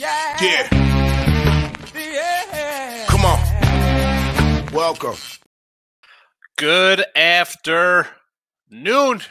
[0.00, 0.36] yeah.
[0.40, 0.68] Yeah.
[1.94, 3.06] Yeah.
[3.08, 4.66] Come on.
[4.72, 5.16] Welcome.
[6.56, 8.08] Good afternoon.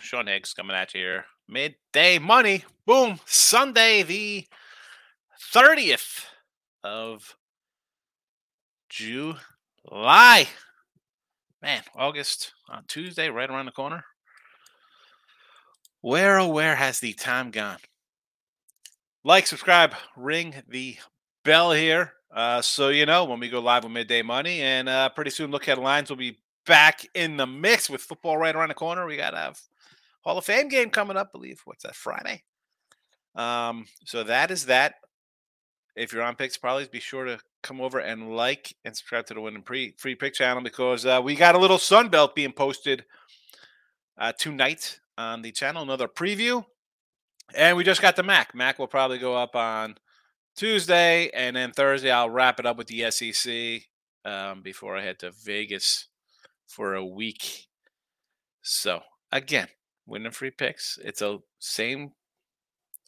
[0.02, 1.26] Sean Higgs coming at you here.
[1.48, 2.66] Midday money.
[2.86, 3.20] Boom.
[3.26, 4.46] Sunday, the
[5.54, 6.26] 30th
[6.84, 7.36] of
[8.90, 10.48] July.
[11.64, 14.06] Man, August on Tuesday, right around the corner.
[16.02, 17.80] Where, oh, where has the time gone?
[19.24, 20.98] Like, subscribe, ring the
[21.44, 22.14] bell here.
[22.34, 25.52] Uh, so you know when we go live with midday money, and uh, pretty soon
[25.52, 29.06] look headlines will be back in the mix with football right around the corner.
[29.06, 29.54] We got a
[30.22, 31.62] Hall of Fame game coming up, I believe.
[31.66, 32.44] What's that Friday?
[33.36, 34.96] Um, so that is that.
[35.96, 39.34] If you're on Picks Parlays, be sure to come over and like and subscribe to
[39.34, 42.36] the Win and Pre Free Pick channel because uh, we got a little Sun Belt
[42.36, 43.04] being posted
[44.18, 45.82] uh, tonight on the channel.
[45.82, 46.64] Another preview,
[47.56, 48.54] and we just got the MAC.
[48.54, 49.96] MAC will probably go up on
[50.56, 53.84] Tuesday, and then Thursday I'll wrap it up with the SEC
[54.26, 56.08] um, before I head to Vegas
[56.68, 57.68] for a week.
[58.62, 59.68] So again,
[60.06, 61.00] winning free picks.
[61.04, 62.12] It's a same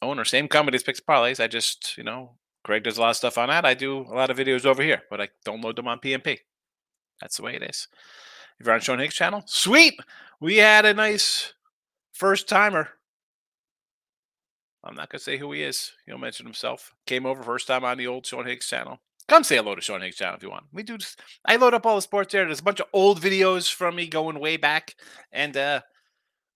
[0.00, 1.42] owner, same company as Picks Parlays.
[1.42, 2.32] I just, you know,
[2.64, 3.64] Greg does a lot of stuff on that.
[3.64, 6.38] I do a lot of videos over here, but I don't load them on PMP.
[7.20, 7.88] That's the way it is.
[8.58, 9.98] If you're on Sean Higgs' channel, sweet.
[10.40, 11.54] We had a nice
[12.12, 12.90] first timer.
[14.84, 15.92] I'm not gonna say who he is.
[16.06, 16.92] He'll mention himself.
[17.06, 18.98] Came over first time on the old Sean Higgs channel.
[19.28, 20.64] Come say hello to Sean Higgs channel if you want.
[20.72, 20.98] We do.
[20.98, 22.44] Just, I load up all the sports there.
[22.44, 24.96] There's a bunch of old videos from me going way back,
[25.30, 25.82] and uh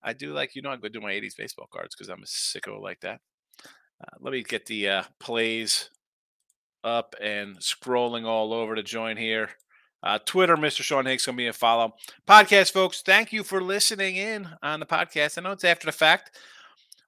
[0.03, 2.27] I do like you know I'm gonna do my '80s baseball cards because I'm a
[2.27, 3.21] sicko like that.
[3.65, 5.91] Uh, let me get the uh, plays
[6.85, 9.51] up and scrolling all over to join here.
[10.03, 10.83] Uh, Twitter, Mr.
[10.83, 11.95] Sean Higgs, gonna be a follow.
[12.29, 15.39] Podcast, folks, thank you for listening in on the podcast.
[15.39, 16.39] I know it's after the fact,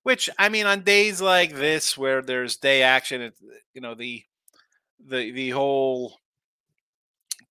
[0.03, 3.35] which I mean, on days like this where there's day action, it,
[3.75, 4.23] you know the
[5.05, 6.19] the the whole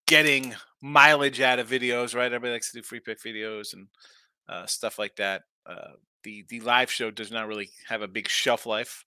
[0.08, 2.26] getting mileage out of videos, right?
[2.26, 3.88] Everybody likes to do free pick videos and
[4.50, 5.44] uh, stuff like that.
[5.66, 5.94] Uh,
[6.24, 9.06] the the live show does not really have a big shelf life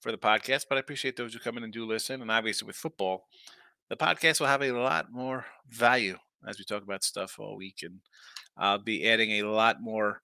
[0.00, 2.20] for the podcast, but I appreciate those who come in and do listen.
[2.20, 3.28] And obviously, with football,
[3.88, 6.16] the podcast will have a lot more value
[6.46, 8.00] as we talk about stuff all week, and
[8.56, 10.22] I'll be adding a lot more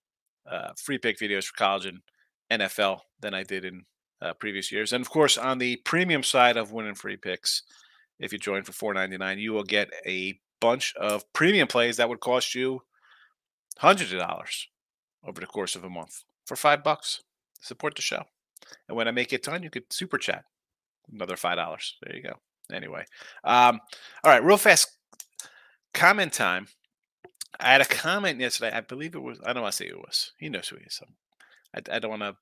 [0.50, 2.00] uh, free pick videos for college and
[2.50, 3.84] NFL than I did in
[4.20, 4.92] uh, previous years.
[4.92, 7.62] And of course, on the premium side of winning free picks,
[8.18, 11.96] if you join for four ninety nine, you will get a bunch of premium plays
[11.96, 12.82] that would cost you
[13.78, 14.66] hundreds of dollars
[15.24, 17.22] over the course of a month for five bucks.
[17.60, 18.24] Support the show.
[18.88, 20.44] And when I make it done, you could super chat
[21.12, 21.96] another five dollars.
[22.02, 22.34] There you go.
[22.72, 23.04] Anyway,
[23.44, 23.80] um,
[24.22, 24.98] all right, real fast
[25.94, 26.66] comment time.
[27.60, 28.76] I had a comment yesterday.
[28.76, 29.40] I believe it was.
[29.44, 30.32] I don't want to say who it was.
[30.38, 31.00] He knows who he is.
[31.78, 32.36] I, I don't want to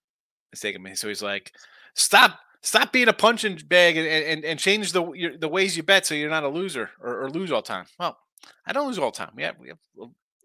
[0.50, 0.88] mistake him.
[0.94, 1.52] So he's like,
[1.94, 5.82] "Stop, stop being a punching bag and, and, and change the your, the ways you
[5.82, 8.18] bet so you're not a loser or, or lose all time." Well,
[8.66, 9.32] I don't lose all time.
[9.38, 9.78] Yeah, we have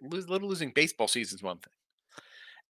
[0.02, 1.74] little losing baseball season's one thing.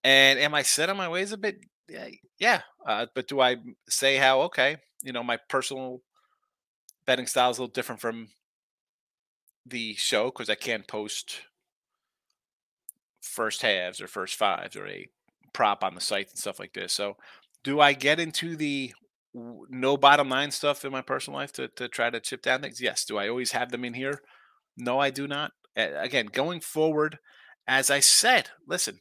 [0.03, 1.59] And am I set on my ways a bit?
[1.87, 2.07] Yeah,
[2.39, 2.61] yeah.
[2.85, 4.41] Uh, but do I say how?
[4.41, 6.01] Okay, you know, my personal
[7.05, 8.29] betting style is a little different from
[9.65, 11.41] the show because I can't post
[13.21, 15.07] first halves or first fives or a
[15.53, 16.93] prop on the site and stuff like this.
[16.93, 17.17] So,
[17.63, 18.93] do I get into the
[19.33, 22.81] no bottom line stuff in my personal life to, to try to chip down things?
[22.81, 23.05] Yes.
[23.05, 24.21] Do I always have them in here?
[24.77, 25.51] No, I do not.
[25.75, 27.19] Again, going forward,
[27.67, 28.99] as I said, listen,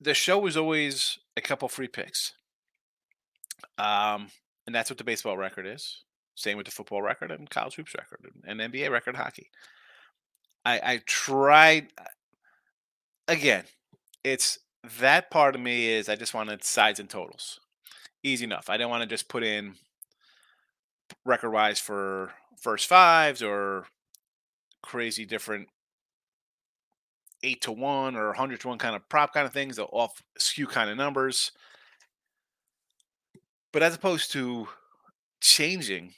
[0.00, 2.32] the show was always a couple free picks.
[3.78, 4.28] Um,
[4.66, 6.02] and that's what the baseball record is.
[6.34, 9.50] Same with the football record and college hoops record and, and NBA record hockey.
[10.64, 11.88] I, I tried
[13.28, 13.64] again.
[14.24, 14.58] It's
[14.98, 17.60] that part of me is I just wanted sides and totals.
[18.22, 18.68] Easy enough.
[18.68, 19.74] I didn't want to just put in
[21.24, 23.86] record wise for first fives or
[24.82, 25.68] crazy different
[27.42, 30.22] eight to one or hundred to one kind of prop kind of things, the off
[30.38, 31.52] skew kind of numbers.
[33.72, 34.68] But as opposed to
[35.40, 36.14] changing,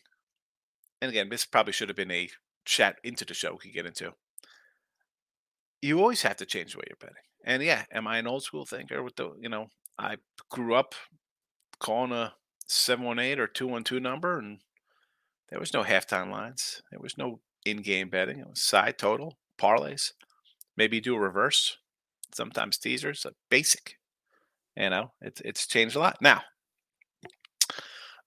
[1.00, 2.28] and again, this probably should have been a
[2.64, 4.12] chat into the show we could get into.
[5.80, 7.16] You always have to change the way you're betting.
[7.44, 9.68] And yeah, am I an old school thinker with the you know,
[9.98, 10.16] I
[10.50, 10.94] grew up
[11.78, 12.34] calling a
[12.66, 14.60] 718 or 212 number and
[15.50, 16.82] there was no halftime lines.
[16.90, 18.40] There was no in-game betting.
[18.40, 20.12] It was side total, parlays.
[20.76, 21.76] Maybe do a reverse.
[22.34, 23.98] Sometimes teasers, basic.
[24.76, 26.18] You know, it's it's changed a lot.
[26.20, 26.42] Now,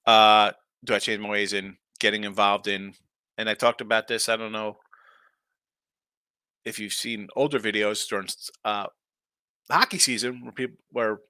[0.06, 2.94] uh, do I change my ways in getting involved in?
[3.36, 4.30] And I talked about this.
[4.30, 4.78] I don't know
[6.64, 8.28] if you've seen older videos during
[8.64, 8.86] uh,
[9.70, 11.20] hockey season where people where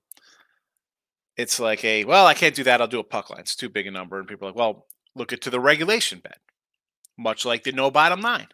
[1.36, 2.80] it's like a well, I can't do that.
[2.80, 3.40] I'll do a puck line.
[3.40, 6.18] It's too big a number, and people are like, well, look at to the regulation
[6.18, 6.38] bet,
[7.16, 8.48] much like the no bottom nine.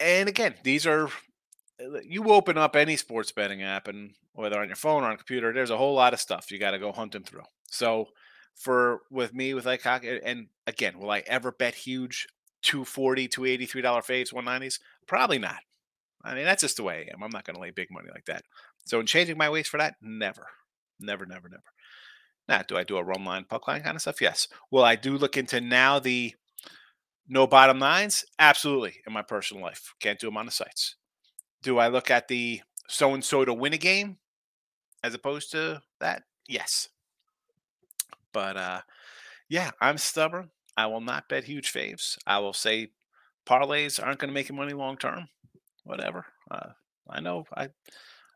[0.00, 4.68] And again, these are uh, you open up any sports betting app, and whether on
[4.68, 6.78] your phone or on a computer, there's a whole lot of stuff you got to
[6.78, 7.42] go hunting through.
[7.66, 8.08] So
[8.56, 12.26] for with me with like hockey, and again, will I ever bet huge
[12.62, 14.80] 240 283 dollar faves 190s?
[15.06, 15.58] Probably not.
[16.24, 17.22] I mean, that's just the way I am.
[17.22, 18.44] I'm not going to lay big money like that.
[18.86, 20.46] So in changing my ways for that, never,
[20.98, 21.62] never, never, never.
[22.48, 24.20] Now, do I do a run line, puck line kind of stuff?
[24.20, 24.48] Yes.
[24.70, 26.34] Will I do look into now the
[27.28, 28.24] no bottom nines?
[28.38, 28.96] Absolutely.
[29.06, 30.96] In my personal life, can't do them on the sites.
[31.62, 34.16] Do I look at the so and so to win a game
[35.04, 36.22] as opposed to that?
[36.48, 36.88] Yes.
[38.32, 38.80] But uh,
[39.48, 40.50] yeah, I'm stubborn.
[40.76, 42.16] I will not bet huge faves.
[42.26, 42.92] I will say
[43.46, 45.28] parlays aren't going to make you money long term.
[45.88, 46.26] Whatever.
[46.50, 46.68] Uh,
[47.08, 47.46] I know.
[47.56, 47.70] I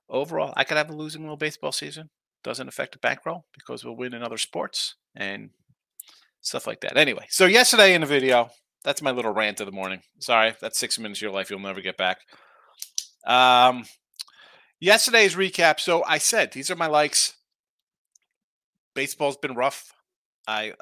[0.09, 2.09] overall I could have a losing little baseball season.
[2.43, 5.51] Doesn't affect the bankroll because we'll win in other sports and
[6.41, 6.97] stuff like that.
[6.97, 8.49] Anyway, so yesterday in the video,
[8.85, 10.01] that's my little rant of the morning.
[10.19, 12.21] Sorry, that's six minutes of your life you'll never get back.
[13.27, 13.85] Um,
[14.81, 15.79] yesterday's recap.
[15.79, 17.35] So I said these are my likes
[18.95, 19.93] baseball's been rough.
[20.49, 20.73] I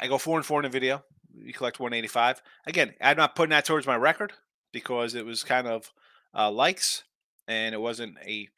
[0.00, 1.02] I go four and four in a video.
[1.34, 2.40] You collect 185.
[2.66, 4.32] Again, I'm not putting that towards my record
[4.72, 5.92] because it was kind of
[6.34, 7.04] uh, likes
[7.48, 8.48] and it wasn't a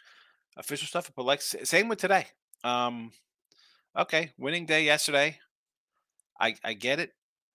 [0.56, 1.11] official stuff.
[1.14, 2.26] But likes, same with today.
[2.64, 3.12] Um,
[3.97, 5.38] okay, winning day yesterday.
[6.41, 7.12] I I get it,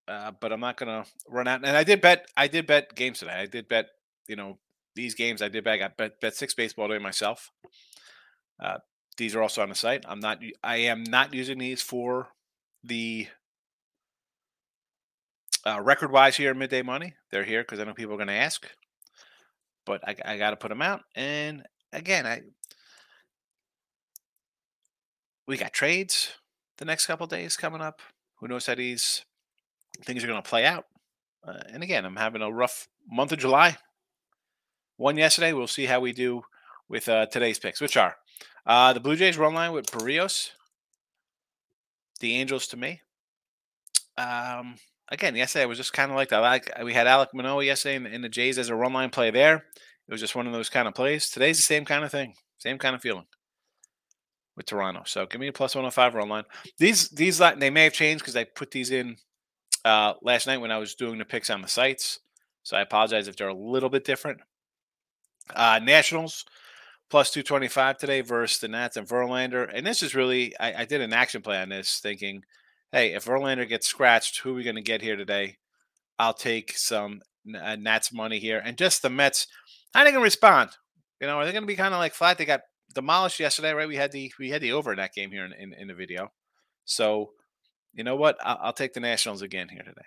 [0.07, 1.63] uh, but I'm not gonna run out.
[1.63, 2.27] And I did bet.
[2.35, 3.33] I did bet games today.
[3.33, 3.87] I did bet.
[4.27, 4.57] You know
[4.95, 5.41] these games.
[5.41, 5.81] I did bet.
[5.81, 7.51] I bet bet six baseball day myself.
[8.59, 8.79] Uh,
[9.17, 10.05] these are also on the site.
[10.07, 10.39] I'm not.
[10.63, 12.29] I am not using these for
[12.83, 13.27] the
[15.67, 17.13] uh, record wise here in midday money.
[17.31, 18.65] They're here because I know people are going to ask.
[19.85, 21.01] But I, I got to put them out.
[21.15, 22.41] And again, I
[25.47, 26.33] we got trades
[26.77, 28.01] the next couple days coming up.
[28.39, 29.23] Who knows how these
[30.03, 30.85] things are going to play out?
[31.45, 33.77] Uh, and again, I'm having a rough month of July.
[34.97, 35.53] One yesterday.
[35.53, 36.43] We'll see how we do
[36.89, 38.15] with uh, today's picks, which are
[38.65, 40.51] uh, the Blue Jays run line with Berrios.
[42.19, 43.01] The Angels to me.
[44.17, 44.75] Um,
[45.09, 46.39] again, yesterday I was just kind of like that.
[46.39, 49.31] Like we had Alek Manoah yesterday in, in, the Jays as a run line play
[49.31, 49.65] there.
[50.07, 51.29] It was just one of those kind of plays.
[51.29, 53.25] Today's the same kind of thing, same kind of feeling
[54.55, 55.03] with Toronto.
[55.05, 56.43] So give me a plus 105 run line.
[56.77, 59.17] These these they may have changed because I put these in
[59.85, 62.19] uh, last night when I was doing the picks on the sites.
[62.63, 64.39] So I apologize if they're a little bit different.
[65.55, 66.43] Uh, Nationals
[67.09, 69.69] plus 225 today versus the Nats and Verlander.
[69.73, 72.43] And this is really, I, I did an action play on this thinking,
[72.91, 75.57] hey, if Verlander gets scratched, who are we going to get here today?
[76.19, 77.21] I'll take some
[77.59, 78.61] uh, Nats money here.
[78.63, 79.47] And just the Mets,
[79.93, 80.71] how are they going to respond?
[81.21, 82.37] You know, are they going to be kind of like flat?
[82.37, 82.61] They got
[82.93, 83.87] demolished yesterday, right?
[83.87, 85.93] We had the we had the over in that game here in, in, in the
[85.93, 86.31] video.
[86.85, 87.31] So,
[87.93, 88.37] you know what?
[88.43, 90.05] I'll, I'll, take the Nationals again here today.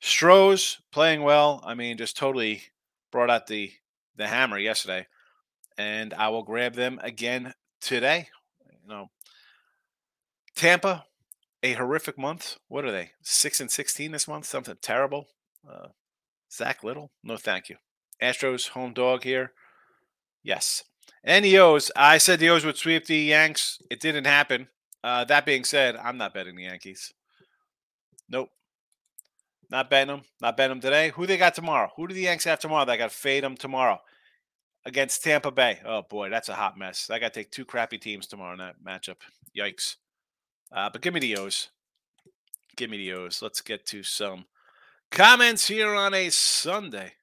[0.00, 1.62] Stros playing well.
[1.64, 2.62] I mean, just totally
[3.10, 3.72] brought out the
[4.16, 5.06] the hammer yesterday
[5.78, 8.28] and I will grab them again today.
[8.82, 9.10] You know,
[10.56, 11.06] Tampa,
[11.62, 12.56] a horrific month.
[12.68, 13.12] What are they?
[13.22, 14.46] Six and sixteen this month.
[14.46, 15.28] Something terrible.
[15.68, 15.88] Uh,
[16.52, 17.10] Zack Littell.
[17.22, 17.76] no thank you.
[18.22, 19.52] Astros home dog here.
[20.42, 20.84] Yes.
[21.24, 21.90] And the O's.
[21.96, 23.80] I said the O's would sweep the Yanks.
[23.90, 24.68] It didn't happen.
[25.02, 27.12] Uh, that being said, I'm not betting the Yankees.
[28.28, 28.50] Nope.
[29.70, 30.22] Not betting them.
[30.40, 31.10] Not betting them today.
[31.10, 31.90] Who they got tomorrow?
[31.96, 32.84] Who do the Yanks have tomorrow?
[32.84, 34.00] They got to fade them tomorrow
[34.84, 35.80] against Tampa Bay.
[35.84, 37.10] Oh boy, that's a hot mess.
[37.10, 39.16] I got to take two crappy teams tomorrow in that matchup.
[39.56, 39.96] Yikes.
[40.72, 41.68] Uh, but give me the O's.
[42.76, 43.40] Give me the O's.
[43.42, 44.44] Let's get to some
[45.10, 47.14] comments here on a Sunday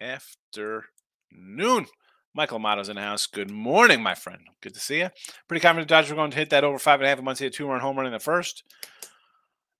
[0.00, 1.86] afternoon.
[2.34, 3.26] Michael Amato's in the house.
[3.26, 4.40] Good morning, my friend.
[4.60, 5.10] Good to see you.
[5.46, 7.20] Pretty confident Dodgers are going to hit that over five and a half.
[7.20, 8.64] Muncy a two run home run in the first.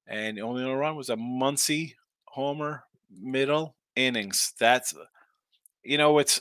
[0.06, 1.94] And the only other run was a Muncy
[2.26, 4.52] homer middle innings.
[4.60, 4.94] That's,
[5.82, 6.40] you know, it's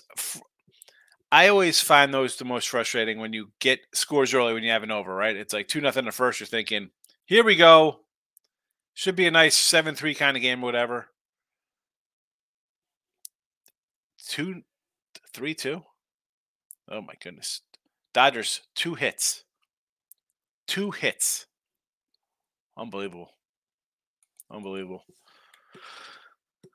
[1.33, 4.83] I always find those the most frustrating when you get scores early when you have
[4.83, 5.35] an over, right?
[5.35, 6.39] It's like two nothing the first.
[6.39, 6.91] You're thinking,
[7.25, 8.01] here we go.
[8.93, 11.07] Should be a nice seven three kind of game or whatever.
[14.27, 14.61] Two,
[15.33, 15.81] three two.
[16.87, 17.61] Oh my goodness,
[18.13, 19.43] Dodgers two hits,
[20.67, 21.47] two hits.
[22.77, 23.31] Unbelievable,
[24.51, 25.03] unbelievable.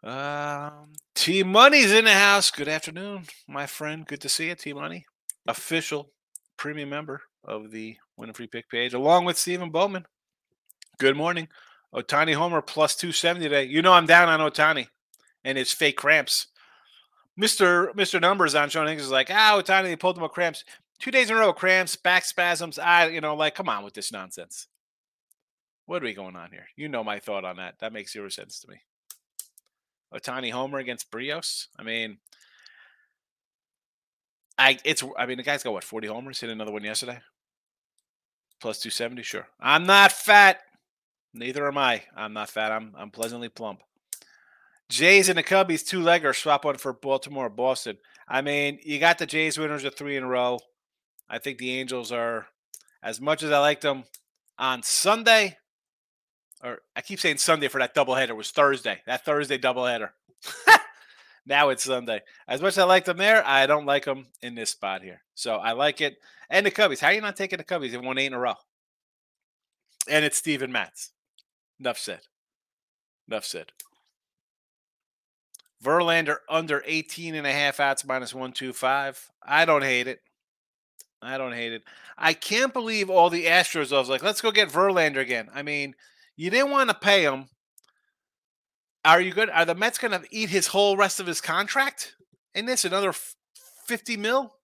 [0.09, 2.51] Um, T Money's in the house.
[2.51, 4.07] Good afternoon, my friend.
[4.07, 5.05] Good to see you, T Money.
[5.47, 6.11] Official
[6.57, 10.07] premium member of the Winning Free Pick page, along with Stephen Bowman.
[10.99, 11.49] Good morning.
[11.95, 13.65] Ohtani Homer plus 270 today.
[13.65, 14.87] You know I'm down on Ohtani
[15.45, 16.47] and his fake cramps.
[17.39, 17.93] Mr.
[17.95, 18.19] Mr.
[18.19, 20.65] Numbers on Sean Higgs is like, ah, Ohtani, they pulled him a cramps.
[20.99, 22.79] Two days in a row, cramps, back spasms.
[22.79, 24.69] I, you know, like, come on with this nonsense.
[25.85, 26.67] What are we going on here?
[26.77, 27.75] You know my thought on that.
[27.81, 28.81] That makes zero sense to me.
[30.15, 31.67] Ohtani homer against Berrios.
[31.79, 32.19] I mean,
[34.57, 36.41] I it's I mean the guy's got what forty homers.
[36.41, 37.21] Hit another one yesterday.
[38.61, 39.23] Plus two seventy.
[39.23, 39.47] Sure.
[39.61, 40.61] I'm not fat.
[41.35, 42.03] Neither am I.
[42.17, 42.73] I'm not fat.
[42.73, 43.81] I'm I'm pleasantly plump.
[44.89, 47.99] Jays and the Cubbies two legger swap one for Baltimore, Boston.
[48.27, 50.59] I mean, you got the Jays winners of three in a row.
[51.29, 52.47] I think the Angels are
[53.03, 54.05] as much as I like them
[54.59, 55.59] on Sunday,
[56.63, 58.37] or I keep saying Sunday for that doubleheader.
[58.37, 59.01] Was Thursday.
[59.07, 60.11] That Thursday doubleheader.
[61.47, 62.23] now it's Sunday.
[62.47, 65.23] As much as I like them there, I don't like them in this spot here.
[65.35, 66.19] So I like it.
[66.51, 67.01] And the Cubbies.
[67.01, 67.93] How are you not taking the Cubbies?
[67.93, 68.55] They won eight in a row.
[70.09, 71.13] And it's Steven Matz.
[71.79, 72.21] Enough said.
[73.29, 73.73] Enough said.
[75.85, 79.31] Verlander under 18 and a half outs minus 125.
[79.43, 80.21] I don't hate it.
[81.21, 81.83] I don't hate it.
[82.17, 83.95] I can't believe all the Astros.
[83.95, 85.49] I was like, let's go get Verlander again.
[85.55, 85.95] I mean,
[86.39, 87.47] you didn't want to pay him.
[89.05, 89.51] Are you good?
[89.51, 92.15] Are the Mets going to eat his whole rest of his contract
[92.55, 92.85] in this?
[92.85, 93.13] Another
[93.87, 94.55] 50 mil?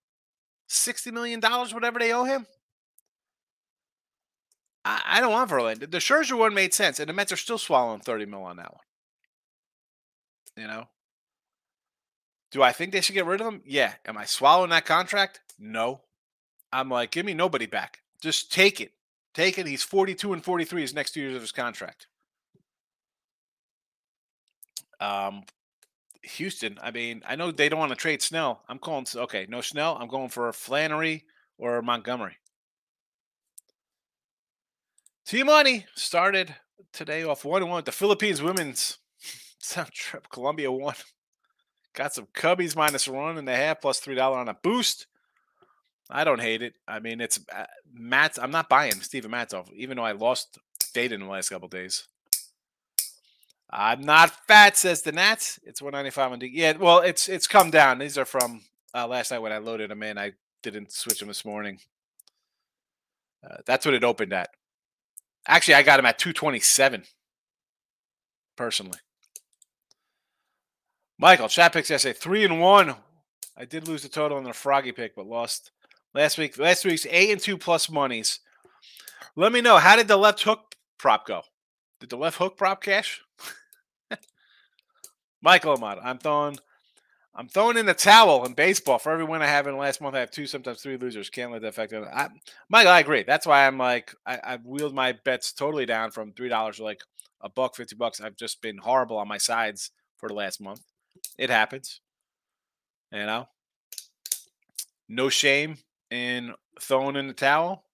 [0.69, 2.47] 60 million dollars, whatever they owe him?
[4.85, 5.91] I, I don't want Verlander.
[5.91, 8.73] The Scherzer one made sense, and the Mets are still swallowing 30 mil on that
[8.73, 8.83] one.
[10.57, 10.89] You know?
[12.53, 13.63] Do I think they should get rid of him?
[13.67, 13.95] Yeah.
[14.07, 15.41] Am I swallowing that contract?
[15.59, 16.03] No.
[16.73, 18.03] I'm like, give me nobody back.
[18.23, 18.93] Just take it.
[19.35, 19.67] Take it.
[19.67, 22.07] He's 42 and 43 his next two years of his contract.
[25.01, 25.43] Um,
[26.23, 28.63] Houston, I mean, I know they don't want to trade Snell.
[28.69, 29.99] I'm calling, okay, no Snell.
[30.01, 31.25] I'm going for Flaherty
[31.59, 32.37] or Montgomery.
[35.27, 36.55] Team Money started
[36.93, 37.85] today off 1 1.
[37.85, 38.99] The Philippines women's
[39.93, 40.29] trip.
[40.31, 40.95] Colombia won.
[41.95, 45.07] Got some Cubbies minus one and a half plus $3 on a boost.
[46.11, 46.75] I don't hate it.
[46.87, 48.39] I mean, it's uh, Matt.
[48.41, 50.59] I'm not buying Steven Matzoff, even though I lost
[50.93, 52.07] data in the last couple days.
[53.71, 55.59] I'm not fat, says the Nats.
[55.65, 56.51] It's 195 on D.
[56.53, 57.99] Yeah, well, it's it's come down.
[57.99, 58.63] These are from
[58.95, 60.19] uh, last night when I loaded them in.
[60.19, 60.33] I
[60.63, 61.81] didn't switch them this morning.
[63.43, 64.51] Uh, that's what it opened at.
[65.47, 67.05] Actually, I got them at 227
[68.57, 68.99] personally.
[71.19, 72.95] Michael, chat picks say three and one.
[73.57, 75.71] I did lose the total on the froggy pick, but lost
[76.15, 76.59] last week.
[76.59, 78.41] Last week's eight and two plus monies.
[79.37, 81.43] Let me know how did the left hook prop go?
[82.01, 83.21] Did the left hook prop cash?
[85.43, 86.59] Michael Amato, I'm throwing
[87.35, 90.01] I'm throwing in the towel in baseball for every win I have in the last
[90.01, 90.15] month.
[90.15, 91.31] I have two, sometimes three losers.
[91.31, 92.05] Can't let that affect it.
[92.05, 92.29] I,
[92.69, 93.25] Michael, I agree.
[93.25, 96.85] That's why I'm like I, I've wheeled my bets totally down from three dollars to
[96.85, 97.01] like
[97.41, 98.21] a buck fifty bucks.
[98.21, 100.81] I've just been horrible on my sides for the last month.
[101.39, 102.01] It happens.
[103.13, 103.49] You know?
[105.09, 105.79] No shame
[106.15, 107.85] in throwing in the towel.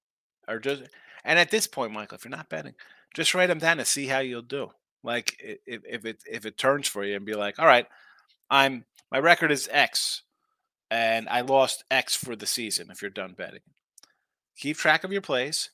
[0.47, 0.85] Or just
[1.25, 2.75] and at this point, Michael, if you're not betting,
[3.15, 4.71] just write them down to see how you'll do.
[5.03, 5.37] Like
[5.67, 7.87] if, if it if it turns for you and be like, all right,
[8.51, 10.23] I'm my record is X
[10.91, 13.61] and I lost X for the season if you're done betting.
[14.57, 15.71] Keep track of your plays.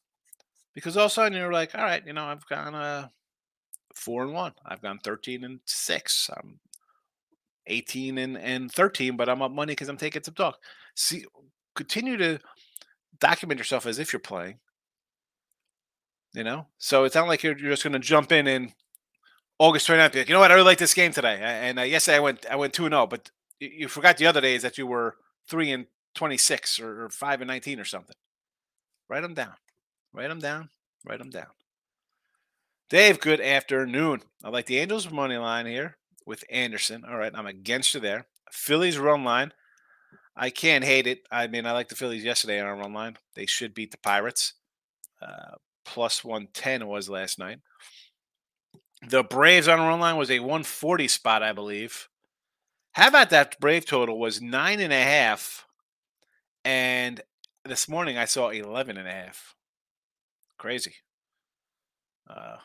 [0.74, 3.08] Because all of a sudden you're like, all right, you know, I've gone uh
[3.94, 4.52] four and one.
[4.64, 6.30] I've gone 13 and six.
[6.36, 6.60] I'm
[7.66, 10.58] 18 and, and 13, but I'm up money because I'm taking some talk.
[10.94, 11.24] See,
[11.76, 12.38] continue to
[13.20, 14.58] document yourself as if you're playing.
[16.34, 18.74] You know, so it's not like you're, you're just going to jump in in
[19.58, 20.14] August 29th.
[20.14, 20.50] Like, you know what?
[20.50, 21.38] I really like this game today.
[21.40, 24.26] And uh, yesterday I went I went two and zero, oh, but you, forgot the
[24.26, 25.16] other days that you were
[25.48, 28.16] three and 26 or, or five and 19 or something.
[29.08, 29.54] Write them down.
[30.12, 30.68] Write them down.
[31.06, 31.46] Write them down.
[32.88, 34.22] Dave, good afternoon.
[34.44, 37.04] I like the Angels money line here with Anderson.
[37.08, 38.26] All right, I'm against you there.
[38.50, 39.52] Phillies run line.
[40.36, 41.26] I can't hate it.
[41.30, 43.16] I mean, I like the Phillies yesterday on our run line.
[43.34, 44.54] They should beat the Pirates.
[45.20, 47.60] Uh, plus 110 was last night.
[49.08, 52.08] The Braves on run line was a 140 spot, I believe.
[52.92, 55.66] How about that Brave total was nine and a half,
[56.64, 57.20] and
[57.64, 59.54] this morning I saw 11 and a half.
[60.58, 60.94] Crazy.
[62.28, 62.56] Uh,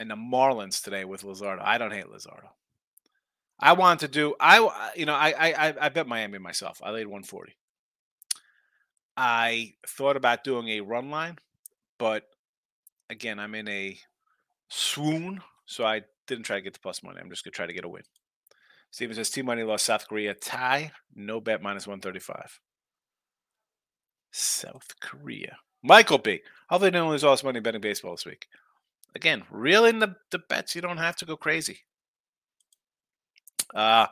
[0.00, 1.60] and the Marlins today with Luzardo.
[1.62, 2.48] I don't hate Luzardo.
[3.62, 6.80] I want to do I you know I I I bet Miami myself.
[6.82, 7.56] I laid 140.
[9.16, 11.38] I thought about doing a run line,
[11.98, 12.24] but
[13.10, 13.98] again, I'm in a
[14.68, 17.20] swoon, so I didn't try to get the plus money.
[17.20, 18.02] I'm just gonna try to get a win.
[18.90, 20.92] Steven says Team Money lost South Korea tie.
[21.14, 22.60] No bet minus 135.
[24.32, 25.56] South Korea.
[25.82, 26.42] Michael B.
[26.68, 28.46] Hopefully, they don't lose all this money betting baseball this week.
[29.14, 30.74] Again, reel in the, the bets.
[30.74, 31.80] You don't have to go crazy.
[33.74, 34.06] Uh,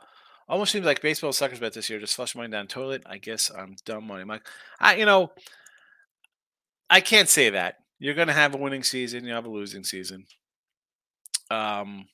[0.51, 1.97] Almost seems like baseball suckers bet this year.
[1.97, 3.03] Just flush money down toilet.
[3.05, 4.25] I guess I'm dumb money.
[4.25, 4.45] Mike,
[4.81, 5.31] I you know,
[6.89, 7.77] I can't say that.
[7.99, 9.23] You're gonna have a winning season.
[9.23, 10.25] You have a losing season.
[11.49, 12.09] Um,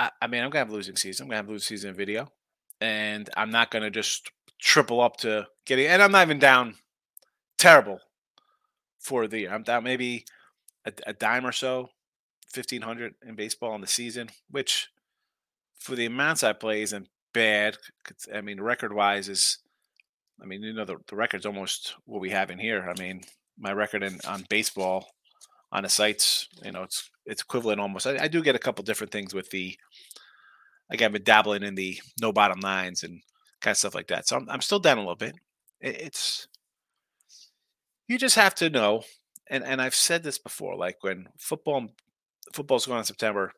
[0.00, 1.24] I, I mean, I'm gonna have a losing season.
[1.24, 2.32] I'm gonna have a losing season video,
[2.80, 5.86] and I'm not gonna just triple up to getting.
[5.86, 6.76] And I'm not even down
[7.58, 8.00] terrible
[9.00, 9.40] for the.
[9.40, 9.52] year.
[9.52, 10.24] I'm down maybe
[10.86, 11.90] a, a dime or so,
[12.52, 14.88] fifteen hundred in baseball in the season, which
[15.78, 17.76] for the amounts I play isn't bad.
[18.34, 19.58] I mean, record wise is.
[20.40, 22.88] I mean, you know, the, the record's almost what we have in here.
[22.88, 23.22] I mean,
[23.58, 25.08] my record in on baseball
[25.72, 28.06] on the sites, you know, it's it's equivalent almost.
[28.06, 29.76] I, I do get a couple different things with the.
[30.90, 33.20] Like I've been dabbling in the no bottom lines and
[33.60, 34.26] kind of stuff like that.
[34.26, 35.34] So I'm I'm still down a little bit.
[35.80, 36.48] It, it's
[38.06, 39.02] you just have to know,
[39.50, 40.76] and and I've said this before.
[40.76, 41.88] Like when football
[42.52, 43.52] football's going on in September,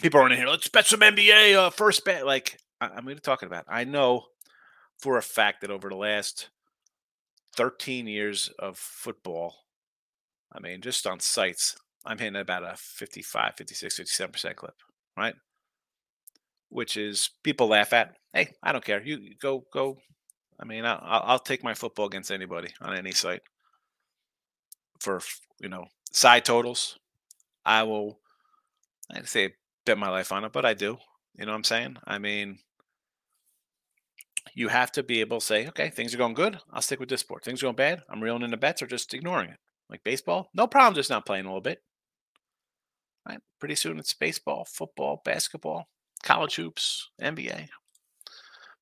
[0.00, 0.46] people are in here.
[0.46, 2.26] Let's bet some NBA uh, first bet.
[2.26, 3.64] Like I'm going to talking about.
[3.68, 4.24] I know
[4.98, 6.50] for a fact that over the last
[7.56, 9.54] 13 years of football,
[10.52, 14.74] I mean, just on sites, I'm hitting about a 55, 56, 57% clip,
[15.16, 15.34] right?
[16.68, 18.14] Which is people laugh at.
[18.32, 19.02] Hey, I don't care.
[19.02, 19.96] You you go, go.
[20.60, 23.42] I mean, I'll I'll take my football against anybody on any site
[25.00, 25.20] for,
[25.60, 26.98] you know, side totals.
[27.64, 28.18] I will,
[29.12, 30.98] I'd say bet my life on it, but I do.
[31.36, 31.96] You know what I'm saying?
[32.06, 32.58] I mean,
[34.54, 36.58] you have to be able to say, okay, things are going good.
[36.72, 37.44] I'll stick with this sport.
[37.44, 38.02] Things are going bad.
[38.10, 39.58] I'm reeling in the bets or just ignoring it.
[39.88, 41.82] Like baseball, no problem just not playing a little bit.
[43.26, 43.40] Right?
[43.58, 45.88] Pretty soon it's baseball, football, basketball,
[46.22, 47.68] college hoops, NBA.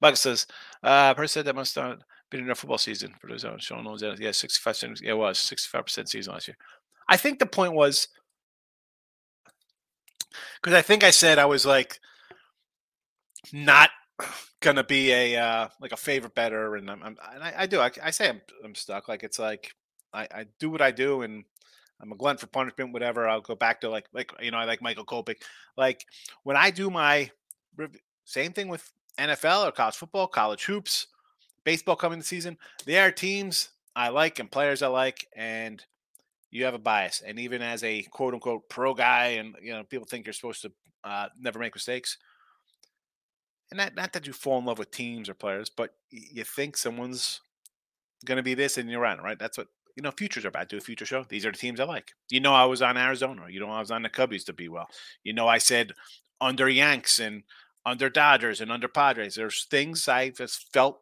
[0.01, 0.47] Bug says,
[0.83, 1.99] uh, person said that must have
[2.31, 4.21] been in a football season for those knows that.
[4.21, 6.57] Yeah, 65 yeah, it was 65% season last year.
[7.09, 8.09] I think the point was
[10.61, 12.01] because I think I said I was like
[13.53, 13.91] not
[14.61, 17.81] gonna be a uh, like a favorite better, and I'm, I'm and I, I do.
[17.81, 19.09] I, I say I'm I'm stuck.
[19.09, 19.75] Like it's like
[20.13, 21.45] I, I do what I do, and
[22.01, 22.93] I'm a glunt for punishment.
[22.93, 23.29] Whatever.
[23.29, 25.43] I'll go back to like like you know I like Michael Kopech.
[25.77, 26.05] Like
[26.43, 27.31] when I do my
[28.25, 31.07] same thing with NFL or college football, college hoops,
[31.65, 32.59] baseball coming the season.
[32.85, 35.85] There are teams I like and players I like, and
[36.51, 37.23] you have a bias.
[37.27, 40.63] And even as a quote unquote pro guy, and you know people think you're supposed
[40.63, 40.73] to
[41.05, 42.19] uh, never make mistakes
[43.71, 46.77] and not, not that you fall in love with teams or players, but you think
[46.77, 47.41] someone's
[48.25, 49.39] going to be this and you're on, right?
[49.39, 50.69] That's what, you know, futures are about.
[50.69, 51.25] Do a future show.
[51.29, 52.13] These are the teams I like.
[52.31, 53.47] You know, I was on Arizona.
[53.49, 54.89] You know, I was on the Cubbies to be well.
[55.25, 55.93] You know, I said
[56.41, 57.43] under Yanks and
[57.85, 59.35] under Dodgers and under Padres.
[59.35, 61.01] There's things I just felt,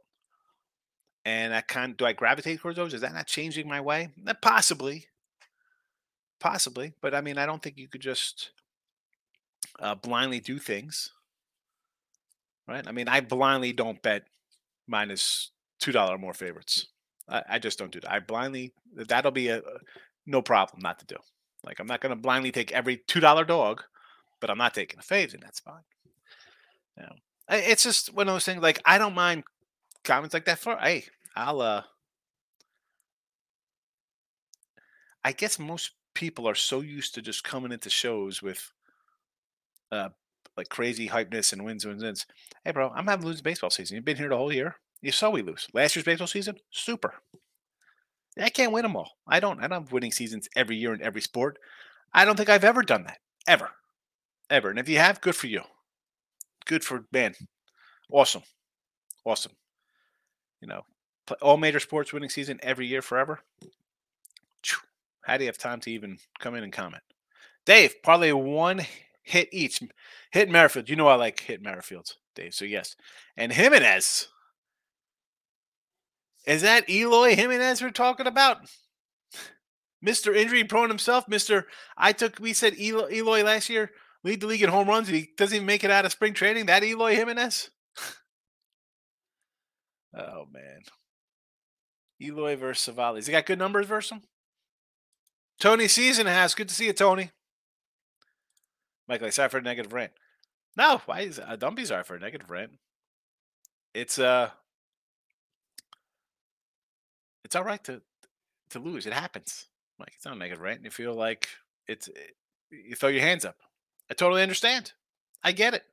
[1.25, 2.95] and I kind do I gravitate towards those?
[2.95, 4.11] Is that not changing my way?
[4.43, 5.07] Possibly,
[6.45, 8.51] possibly, but I mean, I don't think you could just
[9.81, 11.11] uh, blindly do things
[12.67, 12.87] right?
[12.87, 14.25] I mean, I blindly don't bet
[14.87, 16.87] minus two dollar more favorites.
[17.29, 18.13] I, I just don't do that.
[18.13, 19.79] I blindly that'll be a, a
[20.27, 21.17] no problem not to do.
[21.65, 23.83] Like I'm not going to blindly take every two dollar dog,
[24.41, 25.83] but I'm not taking a fave in that spot.
[26.97, 27.15] You know,
[27.49, 28.63] it's just one of those things.
[28.63, 29.45] Like I don't mind
[30.05, 30.59] comments like that.
[30.59, 31.05] For hey,
[31.35, 31.83] I'll uh,
[35.25, 38.73] I guess most people are so used to just coming into shows with
[39.93, 40.09] uh
[40.57, 42.27] like crazy hypeness and wins, wins, wins.
[42.65, 43.97] Hey, bro, I'm having losing baseball season.
[43.97, 44.77] You've been here the whole year.
[45.03, 46.57] You saw we lose last year's baseball season.
[46.71, 47.15] Super.
[48.41, 49.11] I can't win them all.
[49.27, 49.59] I don't.
[49.59, 51.59] I don't have winning seasons every year in every sport.
[52.13, 53.71] I don't think I've ever done that ever,
[54.51, 54.71] ever.
[54.71, 55.63] And if you have, good for you.
[56.67, 57.35] Good for man.
[58.11, 58.43] Awesome,
[59.25, 59.53] awesome.
[60.61, 60.83] You know,
[61.43, 63.41] all major sports winning season every year forever.
[65.25, 67.03] How do you have time to even come in and comment?
[67.65, 68.83] Dave, probably one
[69.23, 69.83] hit each.
[70.35, 70.89] Whit Merrifield.
[70.89, 72.55] You know I like Whit Merrifield, Dave.
[72.55, 72.95] So yes.
[73.37, 74.29] And Jimenez.
[76.47, 78.59] Is that Eloy Jimenez we're talking about?
[80.05, 80.37] Mr.
[80.37, 81.27] Injury prone himself.
[81.27, 81.65] Mr.
[81.97, 83.91] I took we said Eloy, Eloy last year
[84.23, 86.35] lead the league in home runs and he doesn't even make it out of spring
[86.35, 86.67] training.
[86.67, 87.71] That Eloy Jimenez?
[90.17, 90.83] oh man.
[92.21, 93.17] Eloy versus Civale.
[93.17, 94.23] Has he got good numbers versus him?
[95.61, 96.55] Tony season has.
[96.55, 97.31] Good to see you, Tony.
[99.09, 100.13] Michael, I sorry for a negative rant.
[100.77, 102.73] No, why is uh, don't sorry for a negative rant.
[103.93, 104.51] It's uh
[107.45, 108.03] it's all right to
[108.71, 109.07] to lose.
[109.07, 109.69] It happens.
[109.99, 110.85] Like it's not a negative rant.
[110.85, 111.49] You feel like
[111.87, 112.35] it's it,
[112.71, 113.57] you throw your hands up.
[114.11, 114.93] I totally understand.
[115.43, 115.85] I get it.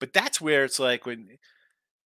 [0.00, 1.38] But that's where it's like when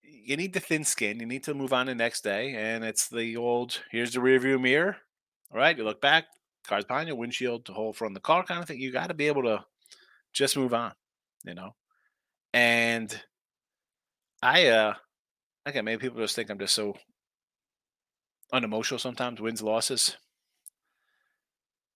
[0.03, 3.09] you need the thin skin, you need to move on the next day, and it's
[3.09, 4.97] the old here's the rearview mirror.
[5.53, 6.27] All right, you look back,
[6.67, 8.81] car's behind you, windshield to hold from the car kind of thing.
[8.81, 9.65] You got to be able to
[10.33, 10.93] just move on.
[11.45, 11.75] you know.
[12.53, 13.23] And
[14.43, 14.95] I uh
[15.65, 16.95] again maybe people just think I'm just so
[18.53, 20.17] unemotional sometimes, wins, losses.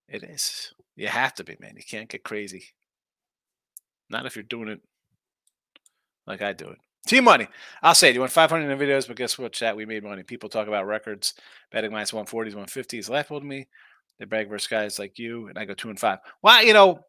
[0.09, 0.73] It is.
[0.97, 1.75] You have to be, man.
[1.77, 2.65] You can't get crazy.
[4.09, 4.81] Not if you're doing it
[6.27, 6.79] like I do it.
[7.07, 7.49] Team money.
[7.83, 8.15] I'll say it.
[8.15, 9.77] You want 500 in the videos, but guess what, chat?
[9.77, 10.23] We made money.
[10.23, 11.35] People talk about records.
[11.73, 13.69] Betting minus 140s, 150s laughable to me.
[14.19, 16.19] They brag versus guys like you, and I go two and five.
[16.43, 17.01] Well, you know,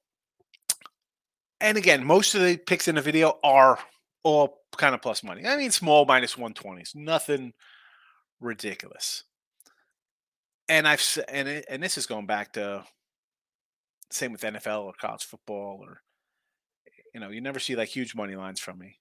[1.60, 3.78] and again, most of the picks in the video are
[4.24, 5.46] all kind of plus money.
[5.46, 7.54] I mean, small minus 120s, nothing
[8.40, 9.24] ridiculous.
[10.70, 12.86] And I've and it, and this is going back to
[14.10, 16.02] same with NFL or college football or
[17.14, 19.01] you know, you never see like huge money lines from me.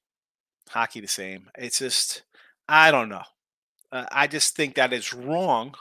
[0.70, 1.48] Hockey the same.
[1.58, 2.22] It's just
[2.68, 3.22] I don't know.
[3.92, 5.74] Uh, I just think that it's wrong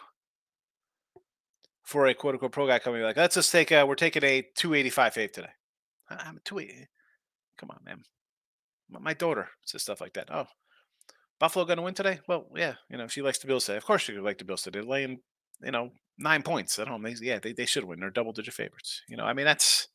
[1.83, 4.41] for a quote unquote pro guy coming like, let's just take a we're taking a
[4.55, 5.49] 285 fave today.
[6.09, 6.87] I'm a 280.
[7.57, 8.01] Come on, man.
[8.89, 10.29] My- My daughter says stuff like that.
[10.33, 10.47] Oh,
[11.39, 12.19] Buffalo going to win today?
[12.27, 12.75] Well, yeah.
[12.89, 13.77] You know, she likes the Bills today.
[13.77, 14.79] Of course, she would like the Bills today.
[14.79, 15.19] They're laying,
[15.61, 17.03] you know, nine points at home.
[17.03, 17.99] They, yeah, they, they should win.
[17.99, 19.01] They're double digit favorites.
[19.07, 19.87] You know, I mean, that's,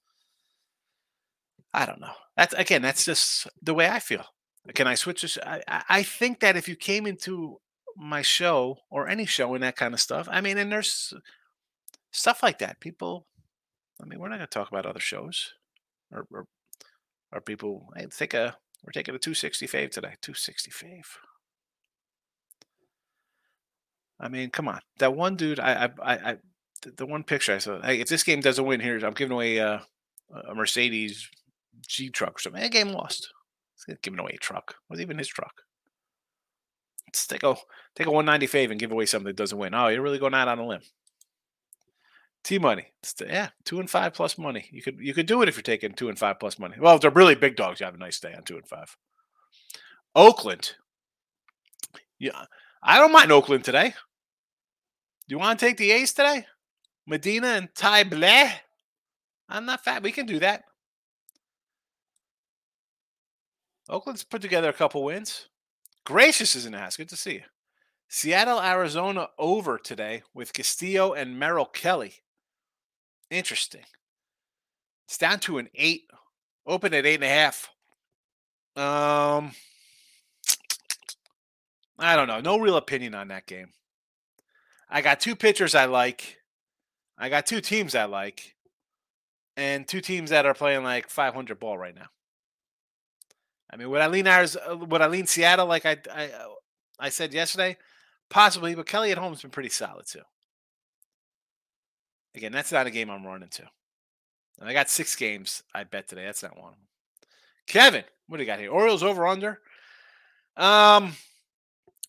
[1.73, 2.13] I don't know.
[2.37, 4.25] That's, again, that's just the way I feel.
[4.73, 5.39] Can I switch this?
[5.45, 7.61] I, I- think that if you came into
[7.97, 11.13] my show or any show and that kind of stuff, I mean, and there's
[12.13, 12.81] stuff like that.
[12.81, 13.27] People,
[14.03, 15.53] I mean, we're not going to talk about other shows
[16.11, 16.47] or, or,
[17.33, 17.89] or people.
[17.95, 20.15] I think a, we're taking a 260 fave today.
[20.23, 21.07] 260 fave.
[24.19, 24.81] I mean, come on.
[24.99, 26.37] That one dude, I, I, I,
[26.97, 27.83] the, one picture I saw.
[27.83, 29.83] Hey, if this game doesn't win here, I'm giving away a,
[30.49, 31.29] a Mercedes
[31.87, 32.63] G truck or something.
[32.63, 33.29] That game lost.
[34.03, 34.77] Giving away a truck.
[34.89, 35.63] Was even his truck.
[37.07, 37.55] Let's take a
[37.95, 39.75] take a 190 fave and give away something that doesn't win.
[39.75, 40.81] Oh, you're really going out on a limb.
[42.43, 42.93] T money.
[43.21, 44.69] Yeah, two and five plus money.
[44.71, 46.77] You could you could do it if you're taking two and five plus money.
[46.79, 48.97] Well, if they're really big dogs, you have a nice day on two and five.
[50.15, 50.75] Oakland.
[52.19, 52.45] Yeah,
[52.83, 53.95] I don't mind Oakland today.
[55.29, 56.47] Do you want to take the A's today?
[57.07, 58.53] Medina and Ty Blach?
[59.49, 60.03] I'm not fat.
[60.03, 60.65] We can do that.
[63.89, 65.49] Oakland's put together a couple wins.
[66.05, 66.97] Gracious is in the house.
[66.97, 67.43] Good to see you.
[68.09, 72.15] Seattle, Arizona over today with Castillo and Merrill Kelly.
[73.31, 73.85] Interesting.
[75.07, 76.05] It's down to an eight.
[76.67, 77.71] Open at eight and a half.
[78.77, 79.53] Um,
[81.99, 82.41] I don't know.
[82.41, 83.73] No real opinion on that game.
[84.89, 86.39] I got two pitchers I like.
[87.19, 88.57] I got two teams I like,
[89.57, 92.09] and two teams that are playing like 500 ball right now.
[93.75, 94.57] I mean, would I lean ours?
[94.57, 96.49] uh, Would I lean Seattle like I I, uh,
[97.01, 97.77] I said yesterday?
[98.31, 100.23] Possibly, but Kelly at home's been pretty solid too.
[102.37, 103.65] Again, that's not a game I'm running to.
[104.61, 106.25] And I got six games I bet today.
[106.25, 106.73] That's not one.
[106.73, 107.29] of 'em.
[107.67, 108.71] Kevin, what do you got here?
[108.71, 109.61] Orioles over under.
[110.57, 111.17] Um,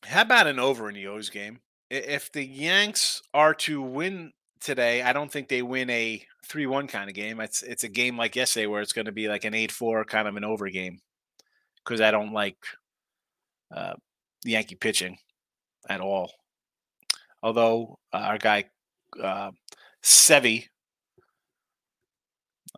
[0.04, 1.62] how about an over in the O's game?
[1.90, 7.10] If the Yanks are to win today, I don't think they win a three-one kind
[7.10, 7.40] of game.
[7.40, 10.28] It's it's a game like yesterday where it's going to be like an eight-four kind
[10.28, 11.00] of an over game
[11.86, 12.58] because I don't like
[13.76, 13.94] uh,
[14.44, 15.18] Yankee pitching
[15.88, 16.32] at all.
[17.44, 18.66] Although uh, our guy
[19.22, 19.52] uh,
[20.04, 20.66] Sevy,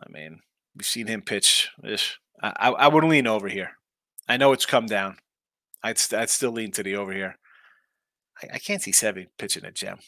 [0.01, 0.39] I mean,
[0.75, 1.69] we've seen him pitch.
[1.83, 2.01] I,
[2.41, 3.71] I I would lean over here.
[4.27, 5.17] I know it's come down.
[5.83, 7.37] I'd st- I'd still lean to the over here.
[8.43, 9.99] I, I can't see Sevy pitching a gem.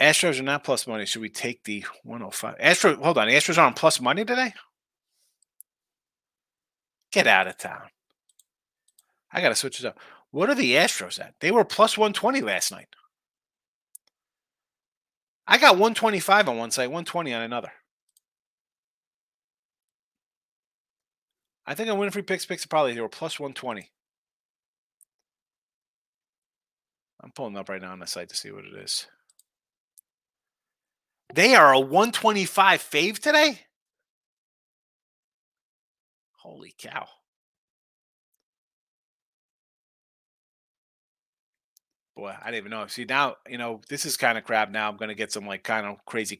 [0.00, 1.04] Astros are not plus money.
[1.06, 2.54] Should we take the 105?
[2.60, 3.26] Astro, hold on.
[3.26, 4.54] Astros are on plus money today?
[7.18, 7.88] Get out of town.
[9.32, 9.98] I got to switch it up.
[10.30, 11.34] What are the Astros at?
[11.40, 12.86] They were plus 120 last night.
[15.44, 17.72] I got 125 on one site, 120 on another.
[21.66, 23.90] I think on Winfrey Picks Picks are probably they were plus 120.
[27.20, 29.08] I'm pulling up right now on the site to see what it is.
[31.34, 33.62] They are a 125 fave today?
[36.48, 37.06] Holy cow.
[42.16, 42.86] Boy, I didn't even know.
[42.86, 44.70] See, now, you know, this is kind of crap.
[44.70, 46.36] Now I'm going to get some like kind of crazy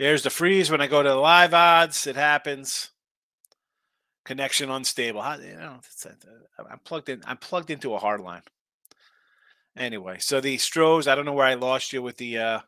[0.00, 2.06] co- Here's the freeze when I go to the live odds.
[2.06, 2.90] It happens.
[4.24, 5.22] Connection unstable.
[5.22, 5.80] How, you know,
[6.70, 7.22] I'm plugged in.
[7.26, 8.42] I'm plugged into a hard line.
[9.76, 11.08] Anyway, so the Stros.
[11.08, 12.60] I don't know where I lost you with the uh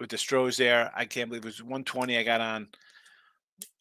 [0.00, 0.90] with the Stros there.
[0.94, 2.18] I can't believe it was 120.
[2.18, 2.68] I got on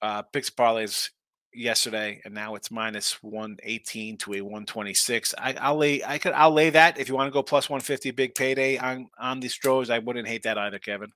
[0.02, 1.10] uh picks parlays
[1.54, 5.36] yesterday, and now it's minus 118 to a 126.
[5.38, 6.04] I, I'll lay.
[6.04, 6.34] I could.
[6.34, 9.50] I'll lay that if you want to go plus 150 big payday on on the
[9.50, 9.90] Stros.
[9.90, 11.12] I wouldn't hate that either, Kevin.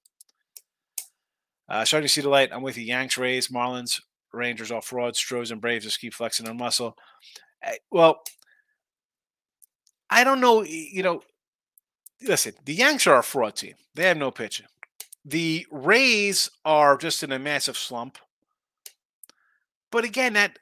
[1.69, 2.49] Uh, starting to see the light.
[2.51, 2.83] I'm with you.
[2.83, 4.01] Yanks, Rays, Marlins,
[4.33, 5.15] Rangers, all fraud.
[5.15, 6.95] Stros and Braves just keep flexing their muscle.
[7.63, 8.21] Eh, well,
[10.09, 10.63] I don't know.
[10.63, 11.21] You know,
[12.21, 13.73] listen, the Yanks are a fraud team.
[13.95, 14.67] They have no pitching.
[15.25, 18.17] The Rays are just in a massive slump.
[19.91, 20.57] But again, that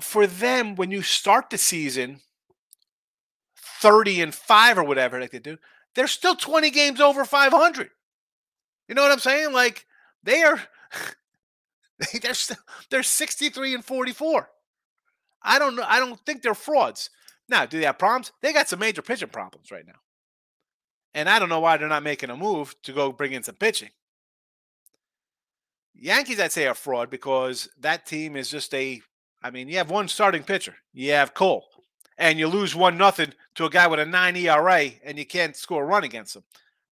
[0.00, 2.20] for them, when you start the season
[3.80, 5.58] 30 and 5 or whatever like they do,
[5.94, 7.90] they're still 20 games over 500.
[8.88, 9.52] You know what I'm saying?
[9.52, 9.86] Like
[10.22, 10.60] they are
[12.22, 12.56] they're still
[12.90, 14.48] they're 63 and 44.
[15.42, 15.84] I don't know.
[15.86, 17.10] I don't think they're frauds.
[17.48, 18.32] Now, do they have problems?
[18.40, 20.00] They got some major pitching problems right now.
[21.14, 23.56] And I don't know why they're not making a move to go bring in some
[23.56, 23.90] pitching.
[25.94, 29.02] Yankees, I'd say, are fraud because that team is just a.
[29.42, 30.76] I mean, you have one starting pitcher.
[30.92, 31.66] You have Cole,
[32.16, 35.56] and you lose one nothing to a guy with a nine ERA, and you can't
[35.56, 36.44] score a run against him.